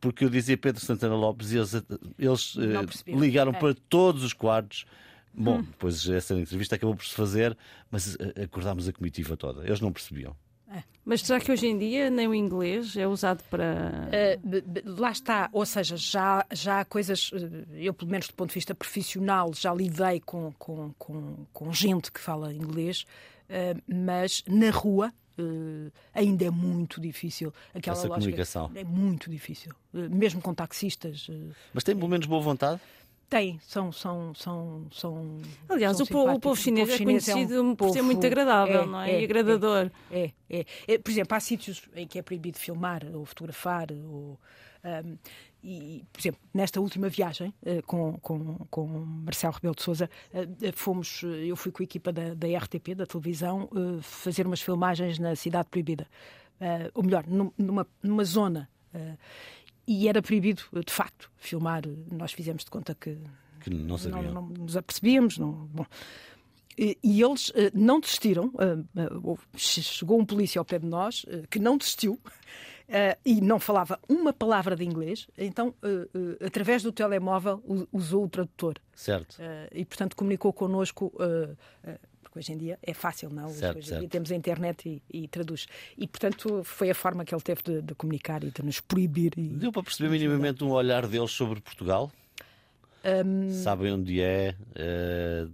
porque 0.00 0.24
eu 0.24 0.30
dizia 0.30 0.56
Pedro 0.56 0.80
Santana 0.80 1.14
Lopes 1.14 1.52
e 1.52 1.58
eles, 1.58 1.74
eles 2.18 2.56
eh, 2.56 3.12
ligaram 3.12 3.52
É. 3.52 3.58
para 3.58 3.74
todos 3.88 4.22
os 4.24 4.32
quartos. 4.32 4.86
Bom, 5.32 5.62
depois 5.62 6.08
essa 6.08 6.34
entrevista 6.34 6.74
acabou 6.74 6.94
por 6.96 7.04
se 7.04 7.14
fazer, 7.14 7.56
mas 7.90 8.16
eh, 8.16 8.42
acordámos 8.44 8.88
a 8.88 8.92
comitiva 8.92 9.36
toda. 9.36 9.64
Eles 9.64 9.80
não 9.80 9.92
percebiam. 9.92 10.36
Mas 11.04 11.22
será 11.22 11.40
que 11.40 11.50
hoje 11.50 11.66
em 11.66 11.76
dia 11.76 12.08
nem 12.10 12.28
o 12.28 12.34
inglês 12.34 12.94
é 12.96 13.04
usado 13.06 13.42
para. 13.50 14.08
Uh, 14.44 14.90
lá 15.00 15.10
está, 15.10 15.48
ou 15.52 15.66
seja, 15.66 15.96
já, 15.96 16.46
já 16.52 16.80
há 16.80 16.84
coisas, 16.84 17.32
uh, 17.32 17.38
eu 17.72 17.92
pelo 17.92 18.10
menos 18.10 18.28
do 18.28 18.34
ponto 18.34 18.50
de 18.50 18.54
vista 18.54 18.72
profissional, 18.74 19.52
já 19.52 19.74
lidei 19.74 20.20
com, 20.20 20.52
com, 20.58 20.92
com, 20.98 21.46
com 21.52 21.72
gente 21.72 22.12
que 22.12 22.20
fala 22.20 22.52
inglês, 22.54 23.04
uh, 23.48 23.82
mas 23.92 24.44
na 24.46 24.70
rua 24.70 25.12
uh, 25.38 25.90
ainda 26.14 26.44
é 26.44 26.50
muito 26.50 27.00
difícil. 27.00 27.52
Aquela 27.74 27.96
Essa 27.96 28.06
lógica- 28.06 28.20
comunicação. 28.26 28.70
É 28.74 28.84
muito 28.84 29.28
difícil, 29.30 29.72
Uh, 29.92 30.08
mesmo 30.08 30.40
com 30.40 30.54
taxistas. 30.54 31.28
uh, 31.28 31.50
Mas 31.74 31.82
tem 31.82 31.96
pelo 31.96 32.08
menos 32.08 32.26
boa 32.26 32.40
vontade? 32.40 32.80
Tem, 33.30 33.58
são. 33.62 33.90
são, 33.92 34.34
são, 34.34 34.86
são 34.92 35.38
Aliás, 35.68 35.96
são 35.96 36.04
o, 36.04 36.08
po- 36.08 36.30
o 36.32 36.40
povo 36.40 36.56
chinês 36.60 36.90
é 36.90 36.94
um 36.94 37.04
conhecido 37.04 37.76
por 37.76 37.88
ser 37.90 37.98
povo- 38.00 38.04
muito 38.04 38.26
agradável, 38.26 38.86
não 38.86 39.00
é? 39.00 39.20
E 39.20 39.24
agradador. 39.24 39.90
É, 40.10 40.30
é. 40.50 40.64
É, 40.86 40.98
Por 40.98 41.10
exemplo, 41.10 41.34
há 41.36 41.40
sítios 41.40 41.82
em 41.94 42.06
que 42.06 42.18
é 42.18 42.22
proibido 42.22 42.58
filmar 42.58 43.02
ou 43.14 43.24
fotografar. 43.24 43.86
Ou, 43.92 44.38
ahm, 44.84 45.16
e, 45.62 46.04
por 46.12 46.20
exemplo, 46.20 46.40
nesta 46.54 46.80
última 46.80 47.08
viagem 47.08 47.52
eh, 47.64 47.82
com, 47.82 48.18
com, 48.20 48.56
com 48.70 48.86
Marcelo 48.86 49.52
Rebelo 49.54 49.74
de 49.74 49.82
Souza, 49.82 50.08
fomos, 50.74 51.22
eh, 51.22 51.46
eu 51.46 51.54
fui 51.56 51.70
com 51.70 51.82
a 51.82 51.84
equipa 51.84 52.10
da, 52.10 52.34
da 52.34 52.48
RTP, 52.58 52.94
da 52.94 53.04
televisão, 53.06 53.68
eh, 53.74 54.00
fazer 54.02 54.46
umas 54.46 54.60
filmagens 54.62 55.18
na 55.18 55.36
Cidade 55.36 55.68
Proibida. 55.70 56.06
Eh, 56.60 56.90
ou 56.94 57.02
melhor, 57.02 57.24
num- 57.26 57.52
numa, 57.56 57.86
numa 58.02 58.24
zona. 58.24 58.68
E 59.86 60.08
era 60.08 60.22
proibido, 60.22 60.62
de 60.84 60.92
facto, 60.92 61.30
filmar. 61.36 61.82
Nós 62.10 62.32
fizemos 62.32 62.64
de 62.64 62.70
conta 62.70 62.94
que 62.94 63.18
Que 63.60 63.70
não 63.70 63.96
não, 63.96 64.22
não 64.22 64.48
nos 64.48 64.76
apercebíamos. 64.76 65.38
Não, 65.38 65.52
bom. 65.52 65.86
E, 66.78 66.96
e 67.02 67.22
eles 67.22 67.52
eh, 67.54 67.70
não 67.74 68.00
desistiram. 68.00 68.50
eh, 68.58 68.78
eh, 68.96 69.58
chegou 69.58 70.18
um 70.18 70.24
polícia 70.24 70.58
ao 70.58 70.64
pé 70.64 70.78
de 70.78 70.86
nós 70.86 71.26
que 71.50 71.58
não 71.58 71.76
desistiu 71.76 72.18
e 73.24 73.40
não 73.40 73.60
falava 73.60 74.00
uma 74.08 74.32
palavra 74.32 74.74
de 74.74 74.84
inglês. 74.84 75.28
Então, 75.36 75.74
através 76.44 76.82
do 76.82 76.90
telemóvel, 76.90 77.62
usou 77.92 78.24
o 78.24 78.28
tradutor. 78.28 78.74
Certo. 78.94 79.36
E, 79.72 79.84
portanto, 79.84 80.16
comunicou 80.16 80.52
connosco. 80.52 81.12
Porque 82.30 82.38
hoje 82.38 82.52
em 82.52 82.56
dia 82.56 82.78
é 82.80 82.94
fácil, 82.94 83.28
não? 83.28 83.50
Certo, 83.50 83.78
hoje 83.78 83.88
em 83.88 83.90
dia 83.90 84.00
certo. 84.00 84.12
temos 84.12 84.30
a 84.30 84.36
internet 84.36 85.02
e, 85.10 85.22
e 85.22 85.28
traduz. 85.28 85.66
E, 85.98 86.06
portanto, 86.06 86.62
foi 86.62 86.88
a 86.88 86.94
forma 86.94 87.24
que 87.24 87.34
ele 87.34 87.42
teve 87.42 87.62
de, 87.62 87.82
de 87.82 87.94
comunicar 87.94 88.44
e 88.44 88.50
de 88.52 88.62
nos 88.62 88.80
proibir. 88.80 89.32
E, 89.36 89.48
Deu 89.48 89.72
para 89.72 89.82
perceber 89.82 90.08
minimamente 90.08 90.62
um 90.62 90.70
olhar 90.70 91.08
deles 91.08 91.32
sobre 91.32 91.60
Portugal? 91.60 92.10
Sabem 93.64 93.92
onde 93.92 94.20
é? 94.20 94.54
eh, 94.76 95.46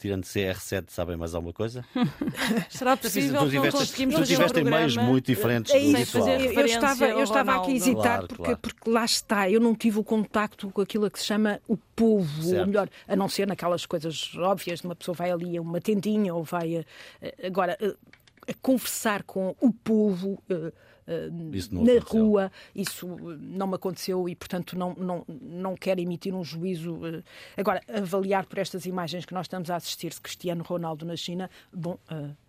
tirando 0.00 0.24
CR7, 0.24 0.84
sabem 0.88 1.16
mais 1.16 1.34
alguma 1.34 1.52
coisa? 1.52 1.84
Será 2.70 2.96
possível 2.96 3.28
tu 3.28 3.34
que 3.34 3.44
não 3.44 3.50
tiveste, 3.50 3.78
conseguimos 3.78 4.14
tu 4.14 4.18
fazer 4.20 4.34
tiveste 4.34 4.60
um 4.60 4.64
meios 4.64 4.96
muito 4.96 5.26
diferentes 5.26 5.72
É 5.74 5.78
do 5.78 5.84
isso, 5.84 6.18
habitual. 6.18 6.38
eu, 6.38 6.64
estava, 6.66 7.06
eu 7.06 7.22
estava 7.22 7.56
aqui 7.56 7.70
a 7.70 7.74
hesitar 7.74 8.02
Claro, 8.02 8.26
porque, 8.28 8.42
claro. 8.42 8.58
porque 8.60 8.90
lá 8.90 9.04
está, 9.04 9.50
eu 9.50 9.60
não 9.60 9.74
tive 9.74 9.98
o 9.98 10.04
contacto 10.04 10.70
com 10.70 10.80
aquilo 10.80 11.10
que 11.10 11.18
se 11.18 11.26
chama 11.26 11.60
o 11.68 11.76
povo, 11.76 12.42
Certo. 12.42 12.60
ou 12.60 12.66
melhor, 12.66 12.88
a 13.06 13.14
não 13.14 13.28
ser 13.28 13.46
naquelas 13.46 13.84
coisas 13.86 14.32
óbvias, 14.36 14.80
de 14.80 14.86
uma 14.86 14.96
pessoa 14.96 15.14
vai 15.14 15.30
ali 15.30 15.56
a 15.56 15.60
uma 15.62 15.80
tendinha 15.80 16.34
ou 16.34 16.42
vai 16.42 16.78
a, 16.78 17.46
agora 17.46 17.76
a, 17.80 18.50
a 18.50 18.54
conversar 18.62 19.22
com 19.24 19.54
o 19.60 19.72
povo. 19.72 20.42
eh, 20.48 20.54
não 20.54 20.72
na 21.10 21.92
aconteceu. 21.92 22.24
rua, 22.24 22.52
isso 22.74 23.06
eh, 23.08 23.36
não 23.40 23.66
me 23.66 23.74
aconteceu 23.74 24.28
e, 24.28 24.34
portanto, 24.36 24.78
não, 24.78 24.94
não, 24.94 25.24
não 25.28 25.74
quero 25.76 26.00
emitir 26.00 26.34
um 26.34 26.44
juízo. 26.44 26.98
eh. 27.06 27.22
Agora, 27.56 27.80
avaliar 27.92 28.46
por 28.46 28.58
estas 28.58 28.86
imagens 28.86 29.24
que 29.24 29.34
nós 29.34 29.46
estamos 29.46 29.70
a 29.70 29.76
assistir 29.76 30.10
de 30.10 30.20
Cristiano 30.20 30.62
Ronaldo 30.62 31.04
na 31.04 31.16
China, 31.16 31.50
bom, 31.72 31.98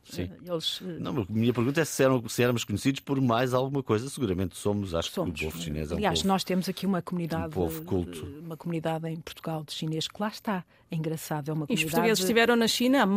Sim. 0.04 0.30
eles. 0.46 0.82
Não, 1.00 1.22
a 1.22 1.26
minha 1.30 1.54
pergunta 1.54 1.82
é 1.82 1.86
se, 1.86 2.04
eram, 2.04 2.28
se 2.28 2.42
éramos 2.44 2.64
conhecidos 2.64 3.00
por 3.02 3.20
mais 3.22 3.54
alguma 3.54 3.84
coisa. 3.84 4.10
Seguramente 4.10 4.58
somos. 4.58 4.94
Acho 4.96 5.12
Somos. 5.12 5.40
que 5.40 5.46
o 5.46 5.52
povo 5.52 5.64
chinês 5.64 5.92
é 5.92 5.94
um 5.94 5.98
Aliás, 5.98 6.20
povo. 6.20 6.28
nós 6.30 6.44
temos 6.44 6.68
aqui 6.70 6.86
uma 6.86 7.02
comunidade, 7.02 7.48
um 7.48 7.50
povo 7.50 7.84
culto. 7.84 8.26
uma 8.44 8.58
comunidade 8.58 9.08
em 9.08 9.18
Portugal 9.18 9.64
de 9.64 9.74
chinês 9.74 10.08
que 10.08 10.22
lá 10.22 10.28
está. 10.30 10.64
É 10.90 10.96
engraçado, 10.98 11.50
é 11.50 11.54
uma 11.54 11.62
E 11.62 11.64
os 11.64 11.68
comunidade. 11.68 11.92
portugueses 11.92 12.20
estiveram 12.20 12.56
na 12.58 12.68
China 12.68 13.04
há 13.04 13.06
e 13.06 13.08
os 13.08 13.14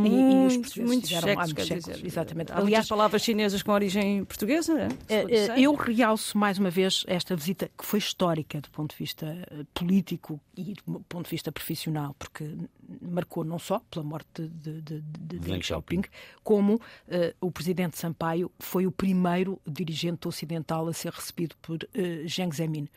muitos, 0.77 1.13
há 1.13 1.21
séculos, 1.21 1.53
muitos 1.53 1.67
séculos, 1.67 2.05
exatamente. 2.05 2.53
Aliás- 2.53 2.89
palavras 2.89 3.23
chinesas 3.23 3.65
com 3.65 3.73
origem 3.73 4.25
portuguesa, 4.25 4.89
é? 5.09 5.23
Eh. 5.35 5.61
Eu 5.61 5.75
realço 5.75 6.39
mais 6.39 6.59
uma 6.59 6.71
vez 6.71 7.05
esta 7.07 7.35
visita 7.35 7.71
que 7.77 7.85
foi 7.85 7.99
histórica 7.99 8.61
do 8.61 8.71
ponto 8.71 8.93
de 8.93 8.99
vista 8.99 9.27
eh, 9.27 9.65
político 9.75 10.41
e 10.57 10.75
do 10.87 11.01
ponto 11.01 11.25
de 11.25 11.31
vista 11.31 11.51
profissional, 11.51 12.15
porque 12.19 12.57
marcou 13.01 13.45
não 13.45 13.59
só 13.59 13.81
pela 13.91 14.05
morte 14.05 14.49
de, 14.49 14.81
de, 14.81 15.01
de, 15.01 15.01
de 15.01 15.39
Deng 15.39 15.63
Xiaoping. 15.63 16.03
Como 16.43 16.81
eh, 17.09 17.35
o 17.41 17.51
presidente 17.51 17.99
Sampaio 17.99 18.51
foi 18.59 18.87
o 18.87 18.93
primeiro 18.93 19.61
dirigente 19.67 20.29
ocidental 20.29 20.87
a 20.89 20.93
ser 20.93 21.13
recebido 21.13 21.57
por 21.61 21.79
eh, 21.95 22.23
Jiang 22.27 22.55
Zemin. 22.55 22.89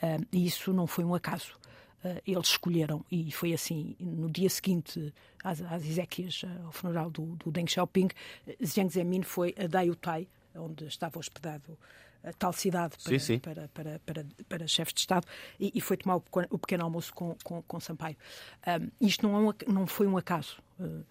Ah, 0.00 0.18
e 0.32 0.46
isso 0.46 0.72
não 0.72 0.86
foi 0.86 1.04
um 1.04 1.14
acaso. 1.14 1.58
Ah, 2.04 2.20
eles 2.26 2.48
escolheram, 2.48 3.04
e 3.10 3.32
foi 3.32 3.52
assim, 3.52 3.96
no 3.98 4.30
dia 4.30 4.48
seguinte 4.48 5.12
às, 5.42 5.60
às 5.62 5.84
exéquias, 5.84 6.44
ao 6.64 6.72
funeral 6.72 7.10
do, 7.10 7.36
do 7.36 7.50
Deng 7.50 7.66
Xiaoping, 7.68 8.08
Jiang 8.60 8.92
Zemin 8.92 9.22
foi 9.22 9.54
a 9.58 9.66
Dayutai, 9.66 10.28
onde 10.58 10.86
estava 10.86 11.18
hospedado 11.18 11.78
a 12.24 12.32
tal 12.32 12.52
cidade 12.52 12.94
para, 13.02 13.18
Sim, 13.18 13.18
sim. 13.18 13.38
para, 13.38 13.68
para, 13.68 14.00
para, 14.04 14.26
para 14.48 14.66
chefes 14.66 14.92
de 14.94 15.00
Estado 15.00 15.26
e, 15.58 15.70
e 15.74 15.80
foi 15.80 15.96
tomar 15.96 16.16
o 16.16 16.58
pequeno, 16.58 16.84
almoço 16.84 17.14
com, 17.14 17.36
com, 17.44 17.62
com 17.62 17.80
Sampaio. 17.80 18.16
Ahm, 18.66 18.88
isto 19.00 19.26
não, 19.26 19.36
é 19.36 19.50
um 19.50 19.72
não 19.72 19.86
foi 19.86 20.06
um 20.06 20.16
acaso. 20.16 20.58
Ah, 20.80 21.02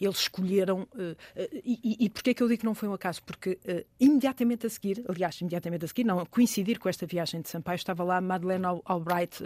eles 0.00 0.18
escolheram. 0.18 0.86
ah, 0.94 1.14
ah, 1.36 1.48
e, 1.64 2.04
e, 2.04 2.10
porquê 2.10 2.30
é 2.30 2.34
que 2.34 2.42
eu 2.42 2.48
digo 2.48 2.60
que 2.60 2.66
não 2.66 2.74
foi 2.74 2.88
um 2.88 2.92
acaso? 2.92 3.22
Porque 3.22 3.58
imediatamente 3.98 4.66
a 4.66 4.70
seguir, 4.70 5.04
aliás, 5.08 5.40
imediatamente 5.40 5.84
a 5.84 5.88
seguir, 5.88 6.04
não, 6.04 6.20
a 6.20 6.26
coincidir 6.26 6.78
com 6.78 6.88
esta 6.88 7.06
viagem 7.06 7.40
de 7.40 7.48
Sampaio, 7.48 7.76
estava 7.76 8.02
lá 8.04 8.20
Madeleine 8.20 8.64
Al- 8.64 8.82
Albright, 8.84 9.36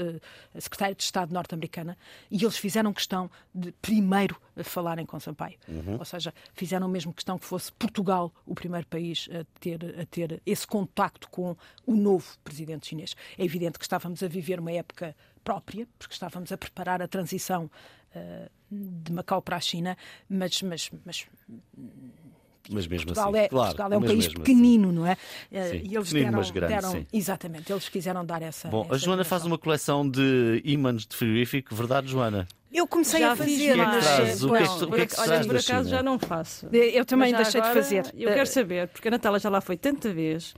secretária 0.59 0.95
de 0.95 1.03
Estado 1.03 1.33
norte-americana, 1.33 1.97
e 2.31 2.43
eles 2.43 2.57
fizeram 2.57 2.93
questão 2.93 3.31
de 3.55 3.73
primeiro 3.73 4.37
falarem 4.65 5.07
com 5.07 5.19
Sampaio. 5.21 5.59
Ou 5.99 6.05
seja, 6.05 6.33
fizeram 6.55 6.89
mesmo 6.89 7.13
questão 7.13 7.39
que 7.39 7.47
fosse 7.47 7.73
Portugal 7.73 8.33
o 8.47 8.55
primeiro 8.55 8.87
país 8.87 9.29
a 9.33 9.45
ter, 9.59 10.01
a 10.01 10.05
ter 10.07 10.43
esse 10.45 10.67
contacto 10.67 11.29
com 11.31 11.57
o 11.87 11.95
novo 11.95 12.27
presidente 12.45 12.89
chinês. 12.89 13.15
É 13.39 13.45
evidente 13.45 13.79
que 13.79 13.85
estávamos 13.85 14.23
a 14.23 14.29
viver 14.29 14.61
uma 14.61 14.73
época 14.73 15.15
própria, 15.43 15.87
porque 15.99 16.13
estávamos 16.15 16.53
a 16.53 16.59
preparar 16.59 17.01
a 17.01 17.09
transição 17.09 17.71
ah, 18.15 18.51
de 18.71 19.13
Macau 19.13 19.43
para 19.43 19.57
a 19.57 19.61
China, 19.61 19.97
mas, 20.29 20.63
mas, 20.63 20.91
mas 21.05 21.27
Mas 22.71 22.87
mesmo 22.87 23.07
Portugal, 23.07 23.31
assim. 23.31 23.39
é, 23.39 23.49
claro, 23.49 23.65
Portugal 23.67 23.93
é 23.93 23.99
um 23.99 24.03
país 24.03 24.27
mesmo 24.27 24.41
pequenino, 24.45 24.93
não 24.93 25.07
é? 25.07 25.17
Eh, 25.51 25.71
Sim, 25.71 25.81
E 25.85 25.95
eles 25.97 26.09
pequenino, 26.09 26.27
deram, 26.27 26.39
mas 26.39 26.51
grande, 26.51 26.75
deram- 26.75 26.91
sim. 26.93 27.07
exatamente, 27.13 27.73
eles 27.73 27.89
quiseram 27.89 28.25
dar 28.25 28.43
essa. 28.43 28.69
Bom, 28.69 28.83
a 28.91 28.95
essa 28.95 28.99
Joana 29.05 29.25
faz 29.25 29.45
uma 29.45 29.59
coleção 29.59 30.09
de 30.09 30.63
ímãs 30.65 31.05
de 31.07 31.17
frigorífico, 31.17 31.75
verdade, 31.75 32.09
Joana? 32.09 32.47
Eu 32.73 32.87
comecei 32.87 33.19
já 33.21 33.33
a 33.33 33.37
fazer, 33.37 33.71
é 33.73 33.77
mas 33.77 34.39
olha, 35.19 35.45
por 35.45 35.57
acaso 35.57 35.63
China? 35.63 35.85
já 35.89 36.03
não 36.05 36.19
faço. 36.21 36.69
eu 36.73 37.05
também 37.05 37.35
deixei 37.35 37.61
de 37.61 37.67
agora, 37.67 37.83
fazer. 37.83 38.15
Eu 38.17 38.31
Eh, 38.31 38.35
quero 38.35 38.47
saber, 38.47 38.87
porque 38.89 39.09
a 39.09 39.11
Natália 39.11 39.41
já 39.41 39.51
lá 39.51 39.61
foi 39.61 39.77
tanta 39.77 40.13
vez. 40.13 40.55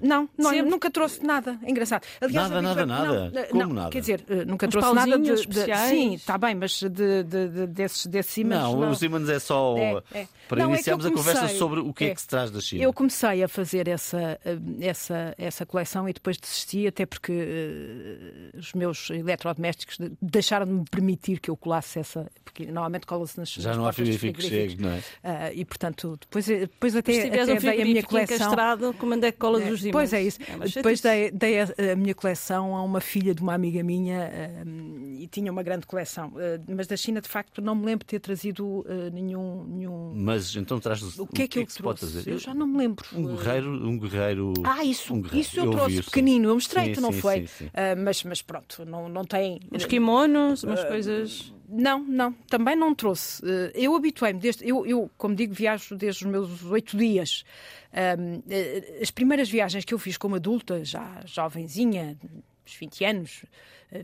Não, 0.00 0.28
não 0.36 0.50
Sempre- 0.50 0.70
nunca 0.70 0.90
trouxe 0.90 1.24
nada. 1.24 1.58
É 1.62 1.70
engraçado. 1.70 2.04
Aliás, 2.20 2.50
Nada, 2.50 2.62
nada, 2.62 2.86
nada. 2.86 3.30
Não, 3.30 3.44
Como 3.48 3.62
não, 3.64 3.72
nada? 3.72 3.90
Quer 3.90 4.00
dizer, 4.00 4.24
eh, 4.28 4.44
nunca 4.44 4.66
Uns 4.66 4.70
trouxe 4.70 4.94
nada 4.94 5.06
de, 5.06 5.12
pauzinhos 5.16 5.40
de- 5.42 5.48
especiais? 5.48 5.90
Sim, 5.90 6.14
está 6.14 6.36
bem, 6.38 6.54
mas 6.54 6.78
de, 6.80 6.88
de- 6.88 7.24
de- 7.48 7.66
desses, 7.66 8.06
desses 8.06 8.36
ímãs. 8.36 8.58
não, 8.62 8.80
não. 8.80 8.90
os 8.90 9.02
ímãs 9.02 9.28
é 9.28 9.38
só 9.38 9.76
É, 9.78 10.02
é. 10.12 10.28
para 10.48 10.62
Não, 10.62 10.70
é 10.70 10.74
iniciarmos 10.74 11.04
eu 11.06 11.10
a 11.12 11.14
conversa 11.14 11.48
sobre 11.48 11.80
o 11.80 11.92
que 11.92 12.04
é. 12.04 12.08
É. 12.08 12.14
que 12.14 12.20
se 12.20 12.28
traz 12.28 12.50
da 12.50 12.60
China. 12.60 12.82
Eu 12.82 12.92
comecei 12.92 13.42
a 13.42 13.48
fazer 13.48 13.88
essa, 13.88 14.38
eh, 14.44 14.58
essa, 14.80 15.34
essa 15.38 15.64
coleção 15.66 16.08
e 16.08 16.12
depois 16.12 16.36
desisti, 16.36 16.86
até 16.86 17.06
porque 17.06 17.32
eh, 17.32 18.58
os 18.58 18.72
meus 18.72 19.10
eletrodomésticos 19.10 19.96
de- 19.98 20.12
deixaram 20.20 20.66
de 20.66 20.72
me 20.72 20.84
permitir 20.90 21.40
que 21.40 21.50
eu 21.50 21.56
colasse 21.56 21.98
essa, 21.98 22.26
porque 22.44 22.66
normalmente 22.66 23.06
cola-se 23.06 23.38
nas 23.38 23.48
Já 23.50 23.70
nas 23.70 23.78
não 23.78 23.86
há 23.86 23.92
frigorífico 23.92 24.38
que 24.40 24.48
chegue, 24.48 24.82
não 24.82 24.90
é? 24.90 25.02
Ah, 25.24 25.52
e 25.52 25.64
portanto, 25.64 26.18
depois, 26.20 26.46
depois 26.46 26.96
até, 26.96 27.12
Se 27.12 27.22
tiveres 27.24 27.48
até 27.48 27.68
um 27.68 27.72
a 27.82 27.84
minha 27.84 28.02
coleção. 28.02 28.36
encastrado, 28.36 28.94
como 28.98 29.14
é 29.14 29.32
que 29.32 29.38
colas 29.38 29.68
os 29.70 29.82
Pois 29.92 30.12
é 30.12 30.22
isso. 30.22 30.38
uma 30.54 30.66
Depois 30.66 31.00
dei, 31.00 31.30
dei 31.30 31.60
a, 31.60 31.92
a 31.92 31.96
minha 31.96 32.14
coleção 32.14 32.76
a 32.76 32.82
uma 32.82 33.00
filha 33.00 33.34
de 33.34 33.42
uma 33.42 33.54
amiga 33.54 33.82
minha 33.82 34.30
hum, 34.66 35.16
e 35.18 35.26
tinha 35.26 35.50
uma 35.50 35.62
grande 35.62 35.86
coleção. 35.86 36.28
Uh, 36.28 36.62
mas 36.74 36.86
da 36.86 36.96
China, 36.96 37.20
de 37.20 37.28
facto, 37.28 37.60
não 37.60 37.74
me 37.74 37.86
lembro 37.86 38.04
de 38.04 38.10
ter 38.10 38.20
trazido 38.20 38.66
uh, 38.66 38.84
nenhum, 39.12 39.64
nenhum. 39.64 40.12
Mas 40.14 40.54
então 40.56 40.78
traz 40.80 41.02
O 41.18 41.26
que 41.26 41.42
é 41.42 41.48
que, 41.48 41.58
eu 41.60 41.68
se 41.68 41.82
pode 41.82 42.00
trouxe? 42.00 42.16
fazer? 42.16 42.30
Eu 42.32 42.38
já 42.38 42.54
não 42.54 42.66
me 42.66 42.78
lembro. 42.78 43.04
Um 43.12 43.36
guerreiro, 43.36 43.88
um 43.88 43.98
guerreiro. 43.98 44.52
Ah, 44.64 44.84
isso, 44.84 45.14
um 45.14 45.20
guerreiro. 45.22 45.40
isso 45.46 45.58
eu, 45.58 45.64
ouvi 45.64 45.76
trouxe 45.76 45.94
isso. 46.00 46.10
pequenino, 46.10 46.48
eu 46.48 46.54
mostrei-te, 46.54 47.00
não 47.00 47.12
sim, 47.12 47.20
foi? 47.20 47.40
sim, 47.40 47.46
sim. 47.46 47.70
Ah, 47.74 47.94
mas, 47.96 48.22
mas 48.24 48.42
pronto, 48.42 48.84
não, 48.84 49.08
não 49.08 49.24
tem. 49.24 49.60
Uns 49.72 49.84
kimonos, 49.84 50.62
umas 50.64 50.80
Ah, 50.80 50.86
coisas. 50.86 51.52
Não, 51.68 51.98
não, 52.04 52.32
também 52.48 52.76
não 52.76 52.94
trouxe. 52.94 53.42
Eh, 53.44 53.72
Eu 53.74 53.94
habituei-me, 53.96 54.38
desde, 54.38 54.68
eu, 54.68 54.86
eu, 54.86 55.10
como 55.18 55.34
digo, 55.34 55.52
viajo 55.52 55.96
desde 55.96 56.24
os 56.24 56.30
meus 56.30 56.62
oito 56.64 56.96
dias. 56.96 57.44
Eh, 57.92 58.98
As 59.02 59.10
primeiras 59.10 59.48
viagens 59.50 59.84
que 59.84 59.92
eu 59.94 59.98
fiz 59.98 60.16
como 60.16 60.36
adulta, 60.36 60.84
já 60.84 61.22
jovenzinha, 61.24 62.16
uns 62.64 62.74
20 62.76 63.04
anos, 63.04 63.44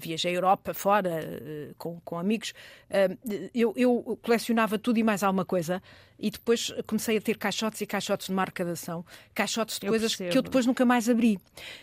viajei 0.01 0.33
a 0.33 0.35
Europa 0.35 0.73
fora 0.75 1.11
eh, 1.23 1.73
com, 1.79 2.01
com 2.01 2.19
amigos, 2.19 2.53
ahm, 2.91 3.17
eu, 3.55 3.73
eu 3.77 4.19
colecionava 4.23 4.79
tudo 4.79 4.99
e 4.99 5.03
mais 5.03 5.23
alguma 5.23 5.45
coisa 5.45 5.83
e 6.19 6.31
depois 6.31 6.73
comecei 6.87 7.17
a 7.17 7.21
ter 7.21 7.37
caixotes 7.37 7.81
e 7.81 7.87
caixotes 7.87 8.29
de 8.29 8.33
marcadação, 8.33 9.05
caixotes 9.35 9.79
de 9.79 9.87
Eu 9.87 9.91
coisas 9.91 10.15
que 10.15 10.23
eu 10.25 10.43
depois 10.43 10.65
nunca 10.67 10.85
mais 10.85 11.09
abri 11.09 11.39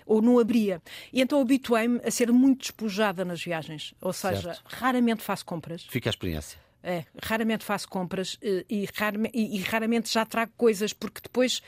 ou 0.06 0.22
não 0.22 0.40
abria. 0.40 0.82
E 1.12 1.22
então 1.22 1.42
habituei-me 1.42 2.00
a 2.06 2.10
ser 2.12 2.32
muito 2.32 2.62
despojada 2.62 3.26
nas 3.26 3.44
viagens, 3.44 3.94
ou 4.00 4.14
seja, 4.14 4.54
Certo. 4.54 4.64
raramente 4.66 5.22
faço 5.24 5.46
compras. 5.46 5.84
Fica 5.84 6.10
a 6.10 6.12
experiência. 6.12 6.58
É, 6.82 7.04
raramente 7.22 7.66
faço 7.66 7.90
compras 7.90 8.38
eh, 8.42 8.64
e, 8.70 8.88
raramente, 8.96 9.38
e- 9.38 9.58
e 9.58 9.62
raramente 9.62 10.10
já 10.10 10.26
trago 10.26 10.54
coisas 10.56 10.94
porque 10.94 11.20
depois 11.22 11.62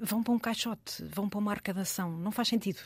vão 0.00 0.22
para 0.24 0.32
um 0.32 0.38
caixote, 0.40 1.04
vão 1.04 1.28
para 1.28 1.38
uma 1.38 1.52
arcadação. 1.52 2.10
Não 2.18 2.32
faz 2.32 2.48
sentido. 2.48 2.80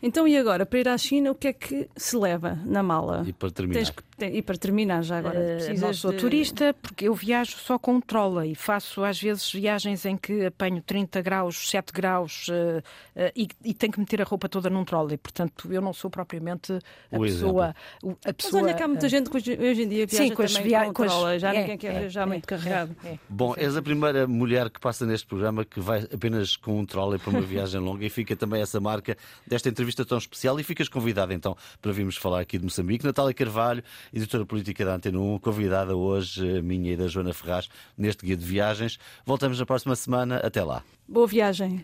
Então, 0.00 0.28
e 0.28 0.36
agora, 0.36 0.64
para 0.64 0.78
ir 0.78 0.88
à 0.88 0.96
China, 0.96 1.32
o 1.32 1.34
que 1.34 1.48
é 1.48 1.52
que 1.52 1.88
se 1.96 2.16
leva 2.16 2.56
na 2.64 2.82
mala? 2.84 3.24
E 3.26 3.32
para 3.32 3.50
terminar. 3.50 3.78
Tens 3.80 3.90
que- 3.90 4.02
tem- 4.16 4.36
e 4.36 4.42
para 4.42 4.56
terminar 4.56 5.02
já 5.02 5.18
agora, 5.18 5.38
precisas 5.56 5.80
não 5.80 5.92
sou 5.92 6.12
de- 6.12 6.18
turista 6.18 6.72
porque 6.80 7.08
eu 7.08 7.14
viajo 7.14 7.56
só 7.58 7.78
com 7.80 7.94
um 7.94 8.00
trolley. 8.00 8.54
Faço 8.54 9.02
às 9.02 9.20
vezes 9.20 9.50
viagens 9.52 10.04
em 10.06 10.16
que 10.16 10.46
apanho 10.46 10.80
30 10.82 11.20
graus, 11.20 11.68
7 11.68 11.92
graus 11.92 12.46
eh, 12.48 12.82
eh, 13.16 13.32
e, 13.34 13.48
e 13.64 13.74
tenho 13.74 13.92
que 13.92 13.98
meter 13.98 14.22
a 14.22 14.24
roupa 14.24 14.48
toda 14.48 14.70
num 14.70 14.84
trolley. 14.84 15.16
Portanto, 15.18 15.72
eu 15.72 15.80
não 15.80 15.92
sou 15.92 16.08
propriamente 16.08 16.72
a 17.10 17.16
O 17.18 17.22
pessoa. 17.22 17.74
A 18.04 18.06
Mas 18.26 18.32
pessoa 18.36 18.62
olha 18.62 18.74
que 18.74 18.82
há 18.84 18.88
muita 18.88 19.08
gente 19.08 19.28
que 19.28 19.36
hoje, 19.36 19.52
em 19.82 19.88
dia 19.88 20.06
viaja 20.06 20.24
Sim, 20.28 20.32
com 20.34 20.44
também 20.46 20.62
via- 20.62 20.84
com 20.86 20.92
com 20.94 21.02
as- 21.02 21.12
trolley. 21.12 21.38
Já 21.40 21.52
é, 21.54 21.60
ninguém 21.60 21.76
quer 21.78 21.94
é, 21.94 21.98
viajar 22.00 22.22
é, 22.22 22.26
muito 22.26 22.46
carregado. 22.46 22.96
é, 23.04 23.08
é. 23.08 23.18
Bom, 23.28 23.52
és 23.56 23.76
a 23.76 23.82
primeira 23.82 24.28
mulher 24.28 24.70
que 24.70 24.78
passa 24.78 25.04
neste 25.04 25.26
programa 25.26 25.64
que 25.64 25.80
vai 25.80 26.06
apenas 26.14 26.54
com 26.56 26.78
um 26.78 26.86
trolley 26.86 27.18
para 27.18 27.30
uma 27.30 27.40
viagem 27.40 27.80
longa 27.80 28.04
e 28.04 28.08
fica 28.10 28.36
também 28.36 28.62
essa 28.62 28.78
marca 28.78 29.16
desta 29.44 29.68
entrevista 29.68 29.87
tão 29.94 30.18
especial 30.18 30.58
e 30.58 30.62
ficas 30.62 30.88
convidada 30.88 31.34
então 31.34 31.56
para 31.80 31.92
virmos 31.92 32.16
falar 32.16 32.40
aqui 32.40 32.58
de 32.58 32.64
Moçambique. 32.64 33.04
Natália 33.04 33.34
Carvalho, 33.34 33.82
editora 34.12 34.44
política 34.44 34.84
da 34.84 34.94
Antena 34.94 35.18
1, 35.18 35.38
convidada 35.38 35.96
hoje, 35.96 36.58
a 36.58 36.62
minha 36.62 36.92
e 36.92 36.96
da 36.96 37.08
Joana 37.08 37.32
Ferraz, 37.32 37.68
neste 37.96 38.24
guia 38.24 38.36
de 38.36 38.44
viagens. 38.44 38.98
Voltamos 39.24 39.58
na 39.58 39.66
próxima 39.66 39.94
semana. 39.96 40.36
Até 40.38 40.62
lá. 40.62 40.82
Boa 41.06 41.26
viagem. 41.26 41.76